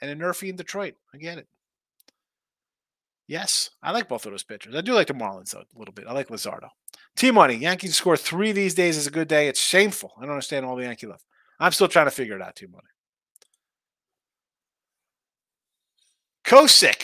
[0.00, 0.94] And a Nerfy in Detroit.
[1.12, 1.46] I get it.
[3.26, 4.74] Yes, I like both of those pitchers.
[4.74, 6.06] I do like the Marlins though, a little bit.
[6.08, 6.70] I like Luzardo.
[7.16, 9.46] T Money, Yankees score three these days is a good day.
[9.46, 10.12] It's shameful.
[10.18, 11.22] I don't understand all the Yankee love.
[11.60, 12.88] I'm still trying to figure it out, T Money.
[16.44, 17.02] Kosick.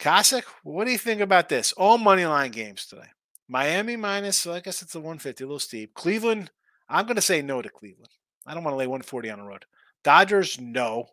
[0.00, 1.72] Kosick, what do you think about this?
[1.74, 3.06] All money line games today.
[3.46, 5.94] Miami minus, So I guess it's a 150, a little steep.
[5.94, 6.50] Cleveland,
[6.88, 8.10] I'm going to say no to Cleveland.
[8.46, 9.64] I don't want to lay 140 on the road.
[10.02, 11.08] Dodgers, no.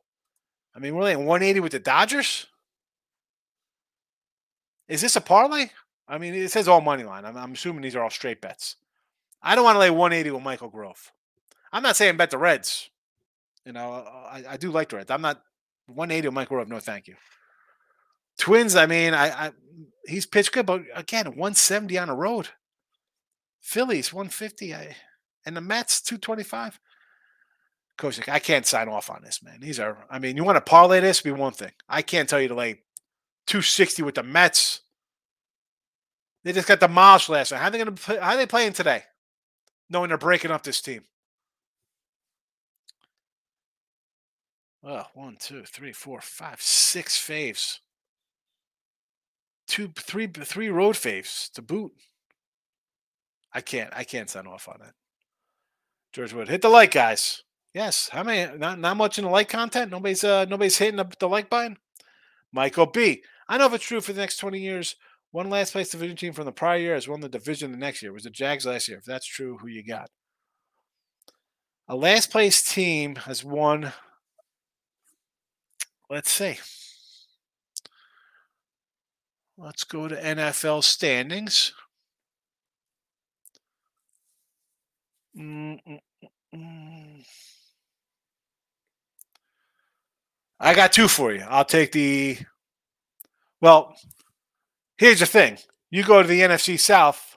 [0.75, 2.47] I mean, we're laying 180 with the Dodgers.
[4.87, 5.69] Is this a parlay?
[6.07, 7.25] I mean, it says all money line.
[7.25, 8.75] I'm, I'm assuming these are all straight bets.
[9.41, 11.11] I don't want to lay 180 with Michael Grove.
[11.71, 12.89] I'm not saying bet the Reds.
[13.65, 15.09] You know, I, I do like the Reds.
[15.09, 15.41] I'm not
[15.87, 16.67] 180 with Michael Grove.
[16.67, 17.15] No, thank you.
[18.37, 19.51] Twins, I mean, I, I
[20.05, 22.49] he's pitched good, but again, 170 on the road.
[23.61, 24.95] Phillies 150, I,
[25.45, 26.79] and the Mets 225.
[28.27, 29.59] I can't sign off on this, man.
[29.59, 31.21] These are, I mean, you want to parlay this?
[31.21, 31.71] Be one thing.
[31.87, 32.73] I can't tell you to lay
[33.47, 34.81] 260 with the Mets.
[36.43, 37.59] They just got demolished last night.
[37.59, 38.17] How are they going to play?
[38.17, 39.03] How are they playing today?
[39.89, 41.03] Knowing they're breaking up this team.
[44.81, 47.79] Well, one, two, three, four, five, six faves
[49.71, 51.93] two, three, three road faves to boot.
[53.53, 54.93] I can't, I can't sign off on that.
[56.11, 57.43] George Wood, hit the like, guys.
[57.73, 58.57] Yes, how many?
[58.57, 59.91] Not not much in the like content.
[59.91, 61.77] Nobody's uh nobody's hitting the, the like button.
[62.51, 63.23] Michael B.
[63.47, 64.95] I know if it's true for the next twenty years.
[65.31, 68.01] One last place division team from the prior year has won the division the next
[68.01, 68.11] year.
[68.11, 68.97] It was the Jags last year.
[68.97, 70.09] If that's true, who you got?
[71.87, 73.93] A last place team has won.
[76.09, 76.57] Let's see.
[79.57, 81.73] Let's go to NFL standings.
[85.37, 86.01] Mm-mm-mm.
[90.63, 91.43] I got two for you.
[91.49, 92.37] I'll take the.
[93.61, 93.95] Well,
[94.97, 95.57] here's the thing.
[95.89, 97.35] You go to the NFC South.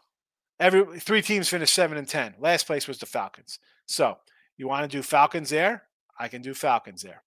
[0.61, 2.35] Every three teams finished seven and ten.
[2.39, 3.59] Last place was the Falcons.
[3.87, 4.19] So
[4.59, 5.85] you want to do Falcons there?
[6.19, 7.23] I can do Falcons there.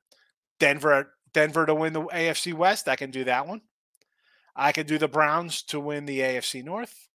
[0.59, 2.87] Denver, Denver to win the AFC West.
[2.87, 3.61] I can do that one.
[4.55, 7.09] I could do the Browns to win the AFC North.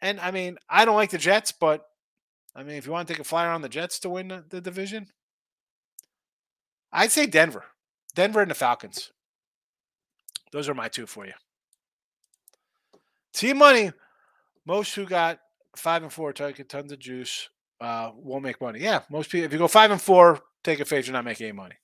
[0.00, 1.84] And I mean, I don't like the Jets, but
[2.56, 4.44] I mean, if you want to take a flyer on the Jets to win the,
[4.48, 5.08] the division,
[6.92, 7.64] I'd say Denver.
[8.14, 9.12] Denver and the Falcons.
[10.52, 11.34] Those are my two for you.
[13.32, 13.92] Team money,
[14.66, 15.38] most who got
[15.76, 17.48] five and four, take tons of juice.
[17.80, 18.80] Uh, won't make money.
[18.80, 19.46] Yeah, most people.
[19.46, 21.76] If you go five and four, take a phase, you're not making any money.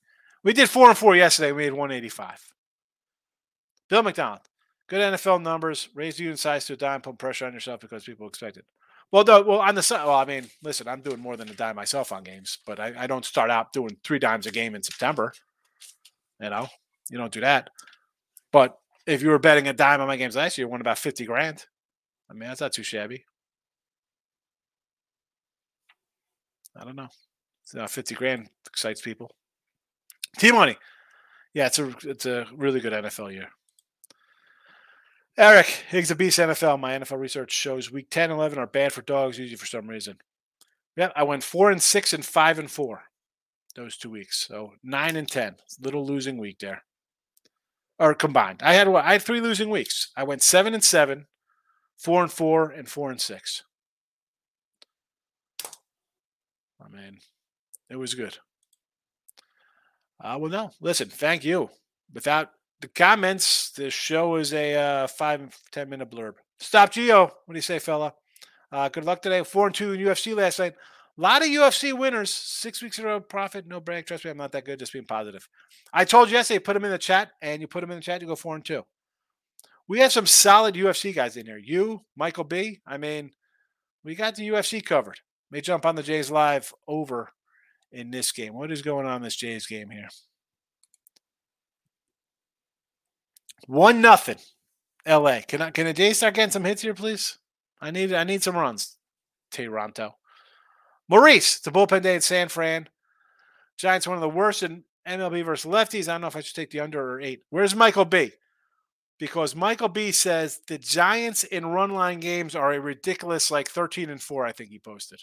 [0.43, 1.53] We did four and four yesterday.
[1.53, 2.53] We made 185.
[3.89, 4.41] Bill McDonald,
[4.89, 5.89] good NFL numbers.
[5.95, 7.01] Raise you in size to a dime.
[7.01, 8.65] Put pressure on yourself because people expect it.
[9.15, 10.05] Well, well on the side.
[10.05, 13.05] Well, I mean, listen, I'm doing more than a dime myself on games, but I,
[13.05, 15.33] I don't start out doing three dimes a game in September.
[16.41, 16.67] You know,
[17.09, 17.71] you don't do that.
[18.51, 20.99] But if you were betting a dime on my games last year, you won about
[20.99, 21.65] 50 grand.
[22.29, 23.25] I mean, that's not too shabby.
[26.77, 27.09] I don't know.
[27.79, 29.31] Uh, 50 grand excites people.
[30.39, 30.77] T money.
[31.53, 33.51] Yeah, it's a it's a really good NFL year.
[35.37, 36.79] Eric, Higgs a beast NFL.
[36.79, 40.19] My NFL research shows week 10 11 are bad for dogs, usually for some reason.
[40.97, 43.05] Yeah, I went four and six and five and four
[43.75, 44.47] those two weeks.
[44.47, 45.57] So nine and ten.
[45.81, 46.85] Little losing week there.
[47.99, 48.63] Or combined.
[48.63, 50.11] I had I had three losing weeks.
[50.17, 51.27] I went seven and seven,
[51.97, 53.65] four and four, and four and six.
[56.81, 57.19] I mean,
[57.91, 58.39] it was good.
[60.23, 61.71] Uh, well, no, listen, thank you.
[62.13, 62.51] Without
[62.85, 66.35] the comments, the show is a uh, five, ten minute blurb.
[66.61, 67.23] Stop Geo.
[67.23, 68.13] What do you say, fella?
[68.71, 69.43] Uh, good luck today.
[69.43, 70.75] Four and two in UFC last night.
[71.17, 72.33] A lot of UFC winners.
[72.35, 73.67] Six weeks in a row profit.
[73.67, 74.05] No brag.
[74.05, 74.79] Trust me, I'm not that good.
[74.79, 75.49] Just being positive.
[75.95, 78.03] I told you yesterday, put them in the chat, and you put them in the
[78.03, 78.85] chat, you go four and two.
[79.89, 81.57] We have some solid UFC guys in here.
[81.57, 82.83] You, Michael B.
[82.87, 83.31] I mean,
[84.05, 85.21] we got the UFC covered.
[85.51, 87.31] May jump on the Jays live over
[87.91, 88.53] in this game.
[88.53, 90.09] What is going on in this Jays game here?
[93.67, 94.39] One nothing.
[95.07, 95.41] LA.
[95.47, 97.39] Can I can the Jays start getting some hits here, please?
[97.81, 98.97] I need I need some runs.
[99.51, 100.17] Toronto.
[101.09, 102.89] Maurice, a bullpen day in San Fran.
[103.77, 106.09] Giants one of the worst in MLB versus lefties.
[106.09, 107.43] I don't know if I should take the under or eight.
[107.51, 108.33] Where's Michael B?
[109.19, 114.11] Because Michael B says the Giants in run line games are a ridiculous like 13
[114.11, 115.21] and 4, I think he posted.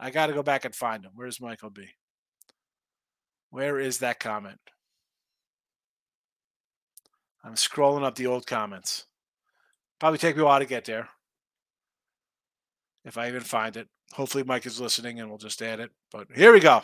[0.00, 1.12] I got to go back and find him.
[1.14, 1.86] Where's Michael B?
[3.50, 4.58] Where is that comment?
[7.48, 9.06] I'm scrolling up the old comments.
[9.98, 11.08] Probably take me a while to get there.
[13.06, 13.88] If I even find it.
[14.12, 15.90] Hopefully Mike is listening and we'll just add it.
[16.12, 16.82] But here we go.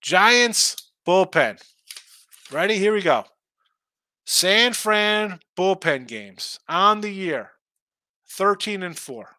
[0.00, 1.62] Giants bullpen.
[2.50, 2.78] Ready?
[2.78, 3.26] Here we go.
[4.24, 7.50] San Fran bullpen games on the year
[8.30, 9.36] 13 and 4.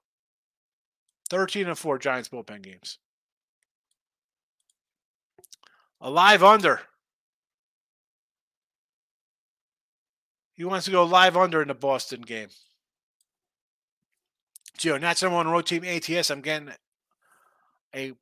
[1.31, 2.99] 13 and 4 Giants bullpen games.
[5.99, 6.81] A live under.
[10.57, 12.49] He wants to go live under in the Boston game.
[14.77, 16.31] Gio, not someone on road team ATS.
[16.31, 16.71] I'm getting
[17.95, 18.13] a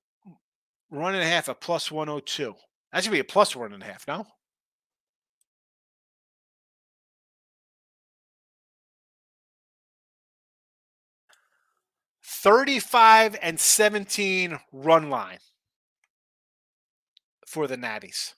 [0.91, 2.53] run and a half, a plus 102.
[2.91, 4.25] That should be a plus one and a half, no?
[12.23, 15.39] Thirty-five and seventeen run line
[17.47, 18.35] for the Natties.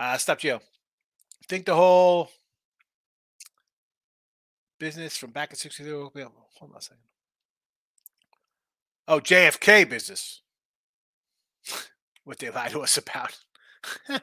[0.00, 0.60] Uh, stop, Joe.
[1.46, 2.30] Think the whole
[4.78, 6.10] business from back in 62.
[6.14, 6.16] Hold
[6.62, 7.02] on a second.
[9.06, 10.40] Oh, JFK business.
[12.24, 13.36] what they lied to us about.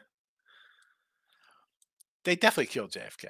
[2.26, 3.28] they definitely killed JFK.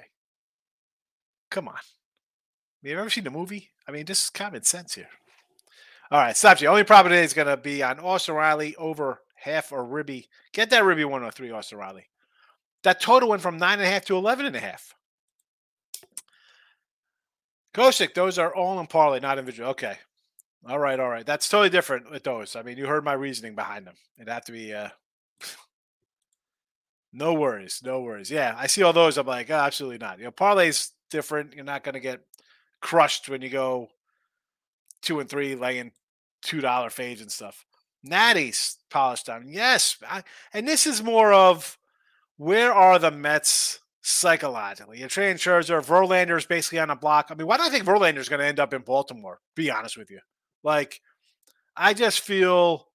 [1.50, 1.74] Come on.
[1.74, 3.68] Have you ever seen the movie?
[3.86, 5.10] I mean, this is common sense here.
[6.10, 6.68] All right, stop you.
[6.68, 10.30] Only problem today is going to be on Austin Riley over half or Ribby.
[10.54, 12.06] Get that Ribby 103, Austin Riley.
[12.84, 14.94] That total went from nine and a half to 11 and a half.
[17.74, 19.70] Kosick, those are all in parlay, not individual.
[19.70, 19.96] Okay.
[20.66, 21.24] All right, all right.
[21.24, 22.56] That's totally different with those.
[22.56, 23.94] I mean, you heard my reasoning behind them.
[24.16, 24.88] It'd have to be uh
[27.12, 28.30] no worries, no worries.
[28.30, 29.16] Yeah, I see all those.
[29.16, 30.18] I'm like, oh, absolutely not.
[30.18, 31.54] You know, parlay's different.
[31.54, 32.20] You're not gonna get
[32.80, 33.88] crushed when you go
[35.02, 35.92] two and three laying
[36.42, 37.64] two dollar fades and stuff.
[38.02, 39.44] Natty's polished down.
[39.46, 39.96] Yes.
[40.08, 40.22] I,
[40.52, 41.77] and this is more of
[42.38, 45.00] where are the Mets psychologically.
[45.00, 47.26] You're trading Scherzer, Verlander's basically on a block.
[47.30, 49.40] I mean, why do I think Verlander's going to end up in Baltimore?
[49.54, 50.20] Be honest with you.
[50.62, 51.00] Like,
[51.76, 52.88] I just feel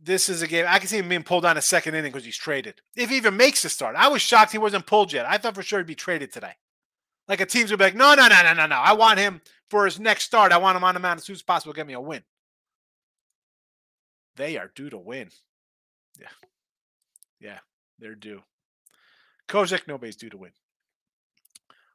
[0.00, 0.66] this is a game.
[0.68, 2.80] I can see him being pulled on a second inning because he's traded.
[2.96, 5.26] If he even makes the start, I was shocked he wasn't pulled yet.
[5.26, 6.52] I thought for sure he'd be traded today.
[7.28, 8.76] Like a team's would be like, no, no, no, no, no, no.
[8.76, 10.52] I want him for his next start.
[10.52, 11.72] I want him on the mound as soon as possible.
[11.72, 12.22] Get me a win.
[14.36, 15.30] They are due to win.
[16.20, 16.28] Yeah.
[17.40, 17.58] Yeah,
[17.98, 18.42] they're due.
[19.48, 20.52] Kozak, nobody's due to win.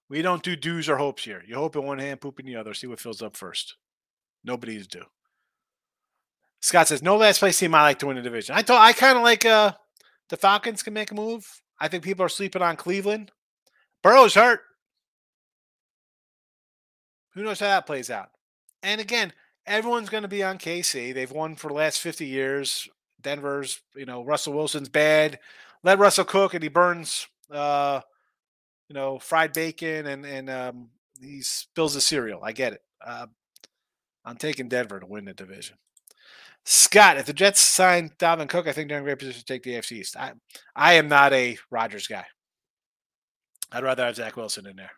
[0.09, 1.43] We don't do dues or hopes here.
[1.47, 2.73] You hope in one hand, poop in the other.
[2.73, 3.75] See what fills up first.
[4.43, 5.05] Nobody's due.
[6.59, 8.55] Scott says, no last place team I like to win the division.
[8.55, 9.73] I thought I kind of like uh
[10.29, 11.61] the Falcons can make a move.
[11.79, 13.31] I think people are sleeping on Cleveland.
[14.03, 14.61] Burrow's hurt.
[17.33, 18.29] Who knows how that plays out?
[18.83, 19.33] And again,
[19.65, 21.13] everyone's going to be on KC.
[21.13, 22.87] They've won for the last 50 years.
[23.21, 25.39] Denver's, you know, Russell Wilson's bad.
[25.83, 28.01] Let Russell cook and he burns, uh,
[28.87, 30.89] you know, fried bacon and, and um,
[31.19, 32.43] he spills the cereal.
[32.43, 32.81] I get it.
[33.05, 33.27] Uh,
[34.23, 35.77] I'm taking Denver to win the division.
[36.63, 39.45] Scott, if the Jets sign Dalvin Cook, I think they're in a great position to
[39.45, 40.15] take the AFC East.
[40.15, 40.33] I,
[40.75, 42.25] I am not a Rodgers guy.
[43.71, 44.91] I'd rather have Zach Wilson in there.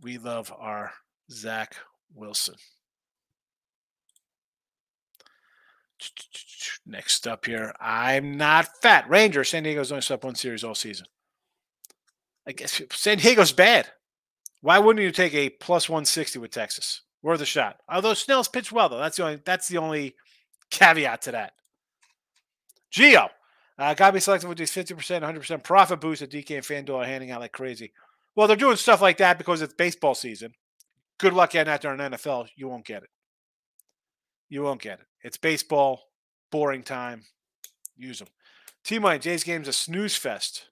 [0.00, 0.92] We love our
[1.30, 1.76] Zach
[2.14, 2.56] Wilson.
[6.86, 9.08] Next up here, I'm not fat.
[9.08, 11.06] Ranger, San Diego's only swept one series all season.
[12.46, 13.88] I guess San Diego's bad.
[14.60, 17.02] Why wouldn't you take a plus 160 with Texas?
[17.22, 17.76] Worth a shot.
[17.88, 18.98] Although Snell's pitched well, though.
[18.98, 20.14] That's the only that's the only
[20.70, 21.52] caveat to that.
[22.90, 23.28] Geo.
[23.78, 27.06] Uh, gotta be selective with these 50%, 100% profit boosts that DK and FanDuel are
[27.06, 27.92] handing out like crazy.
[28.36, 30.54] Well, they're doing stuff like that because it's baseball season.
[31.18, 32.48] Good luck getting that during NFL.
[32.56, 33.10] You won't get it.
[34.48, 35.06] You won't get it.
[35.22, 36.02] It's baseball,
[36.50, 37.24] boring time.
[37.96, 38.28] Use them.
[38.84, 40.68] T Money, Jays game's a snooze fest.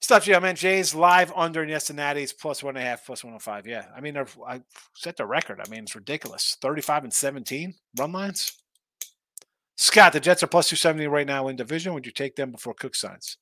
[0.00, 0.28] Stuff.
[0.28, 3.66] I meant Jays live under in Cincinnati's plus one and a half, plus 105.
[3.66, 3.86] Yeah.
[3.96, 4.16] I mean,
[4.46, 4.60] I
[4.94, 5.60] set the record.
[5.60, 6.56] I mean, it's ridiculous.
[6.60, 8.52] 35 and 17 run lines.
[9.76, 11.92] Scott, the Jets are plus 270 right now in division.
[11.92, 13.38] Would you take them before Cook signs?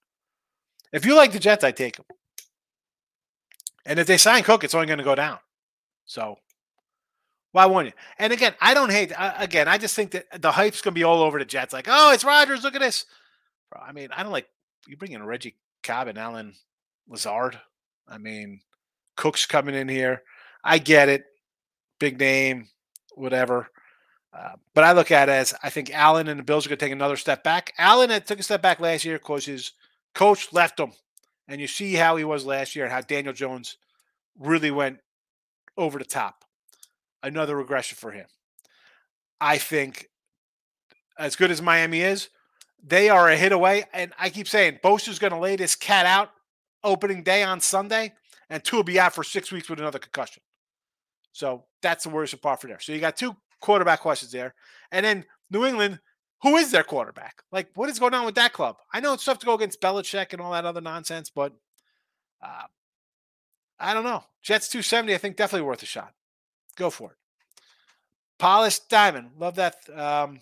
[0.93, 2.07] If you like the Jets, I take them.
[3.85, 5.39] And if they sign Cook, it's only going to go down.
[6.07, 6.39] So
[7.55, 8.01] why wouldn't you?
[8.19, 9.13] And again, I don't hate.
[9.17, 11.73] Uh, again, I just think that the hype's going to be all over the Jets.
[11.73, 12.65] Like, oh, it's Rodgers.
[12.65, 13.07] Look at this.
[13.73, 14.49] I mean, I don't like
[14.89, 15.55] you bring in Reggie
[15.85, 16.55] Cobb and Allen
[17.09, 17.61] Lazard.
[18.09, 18.61] I mean,
[19.17, 20.25] Cook's coming in here.
[20.65, 21.27] I get it.
[22.01, 22.71] Big name,
[23.15, 23.71] whatever.
[24.37, 26.79] Uh, but I look at it as I think Allen and the Bills are going
[26.81, 27.73] to take another step back.
[27.79, 29.75] Allen had took a step back last year because his
[30.13, 30.91] coach left him.
[31.47, 33.77] And you see how he was last year and how Daniel Jones
[34.41, 34.99] really went
[35.77, 36.45] over the top.
[37.25, 38.27] Another regression for him.
[39.41, 40.11] I think
[41.19, 42.29] as good as Miami is,
[42.87, 43.85] they are a hit away.
[43.95, 46.31] And I keep saying Bosa's going to lay this cat out
[46.83, 48.13] opening day on Sunday,
[48.51, 50.43] and Tua will be out for six weeks with another concussion.
[51.33, 52.79] So that's the worst part for there.
[52.79, 54.55] So you got two quarterback questions there.
[54.93, 55.99] And then New England,
[56.43, 57.43] who is their quarterback?
[57.51, 58.77] Like, what is going on with that club?
[58.93, 61.55] I know it's tough to go against Belichick and all that other nonsense, but
[62.43, 62.65] uh,
[63.81, 64.25] I don't know.
[64.43, 66.13] Jets 270, I think definitely worth a shot.
[66.75, 67.17] Go for it.
[68.39, 69.31] Polished diamond.
[69.39, 70.41] Love that um,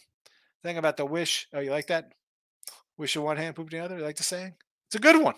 [0.63, 1.49] thing about the wish.
[1.53, 2.13] Oh, you like that?
[2.97, 3.99] Wish in one hand, poop in the other.
[3.99, 4.55] You like the saying?
[4.87, 5.35] It's a good one.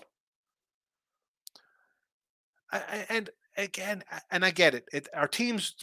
[2.73, 4.89] I, and again, and I get it.
[4.93, 5.09] it.
[5.15, 5.75] Our teams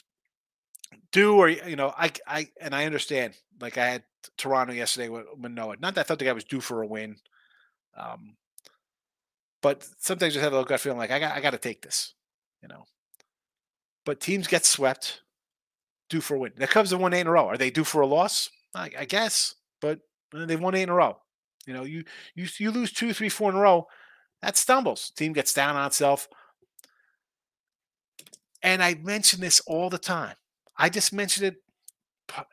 [1.12, 3.36] do, or you know, I, I, and I understand.
[3.60, 4.04] Like I had
[4.38, 5.78] Toronto yesterday with Manoah.
[5.80, 7.18] Not that I thought the guy was due for a win,
[7.96, 8.36] um,
[9.62, 12.14] but sometimes you have a gut feeling like I got, I got to take this,
[12.62, 12.86] you know.
[14.06, 15.22] But teams get swept,
[16.10, 16.52] due for a win.
[16.58, 17.48] That comes to one eight in a row.
[17.48, 18.50] Are they due for a loss?
[18.76, 20.00] I, I guess, but
[20.36, 21.18] uh, they've won eight in a row.
[21.66, 22.04] You know, you
[22.36, 23.88] you you lose two, three, four in a row,
[24.42, 25.12] that stumbles.
[25.12, 26.28] Team gets down on itself.
[28.64, 30.36] And I mention this all the time.
[30.78, 31.56] I just mentioned it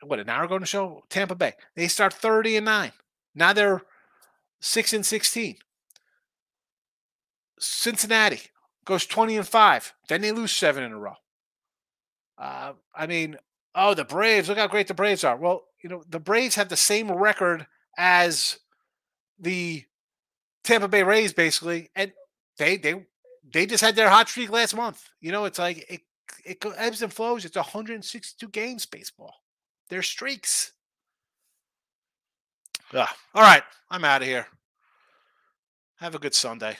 [0.03, 1.03] what an hour ago in the show.
[1.09, 1.53] Tampa Bay.
[1.75, 2.91] They start 30 and 9.
[3.35, 3.81] Now they're
[4.59, 5.57] 6 and 16.
[7.59, 8.41] Cincinnati
[8.85, 9.93] goes 20 and 5.
[10.07, 11.15] Then they lose seven in a row.
[12.39, 13.37] Uh, I mean,
[13.75, 15.35] oh, the Braves, look how great the Braves are.
[15.35, 17.67] Well, you know, the Braves have the same record
[17.97, 18.59] as
[19.37, 19.83] the
[20.63, 22.11] Tampa Bay Rays basically, and
[22.57, 23.05] they they
[23.51, 25.09] they just had their hot streak last month.
[25.19, 26.01] You know, it's like it
[26.45, 27.45] it ebbs and flows.
[27.45, 29.35] It's 162 games baseball.
[29.89, 30.73] They're streaks.
[32.93, 33.07] Ugh.
[33.35, 34.47] All right, I'm out of here.
[35.97, 36.77] Have a good Sunday.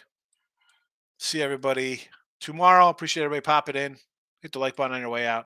[1.17, 2.01] See everybody
[2.39, 2.89] tomorrow.
[2.89, 3.97] Appreciate everybody popping in.
[4.41, 5.37] Hit the like button on your way out.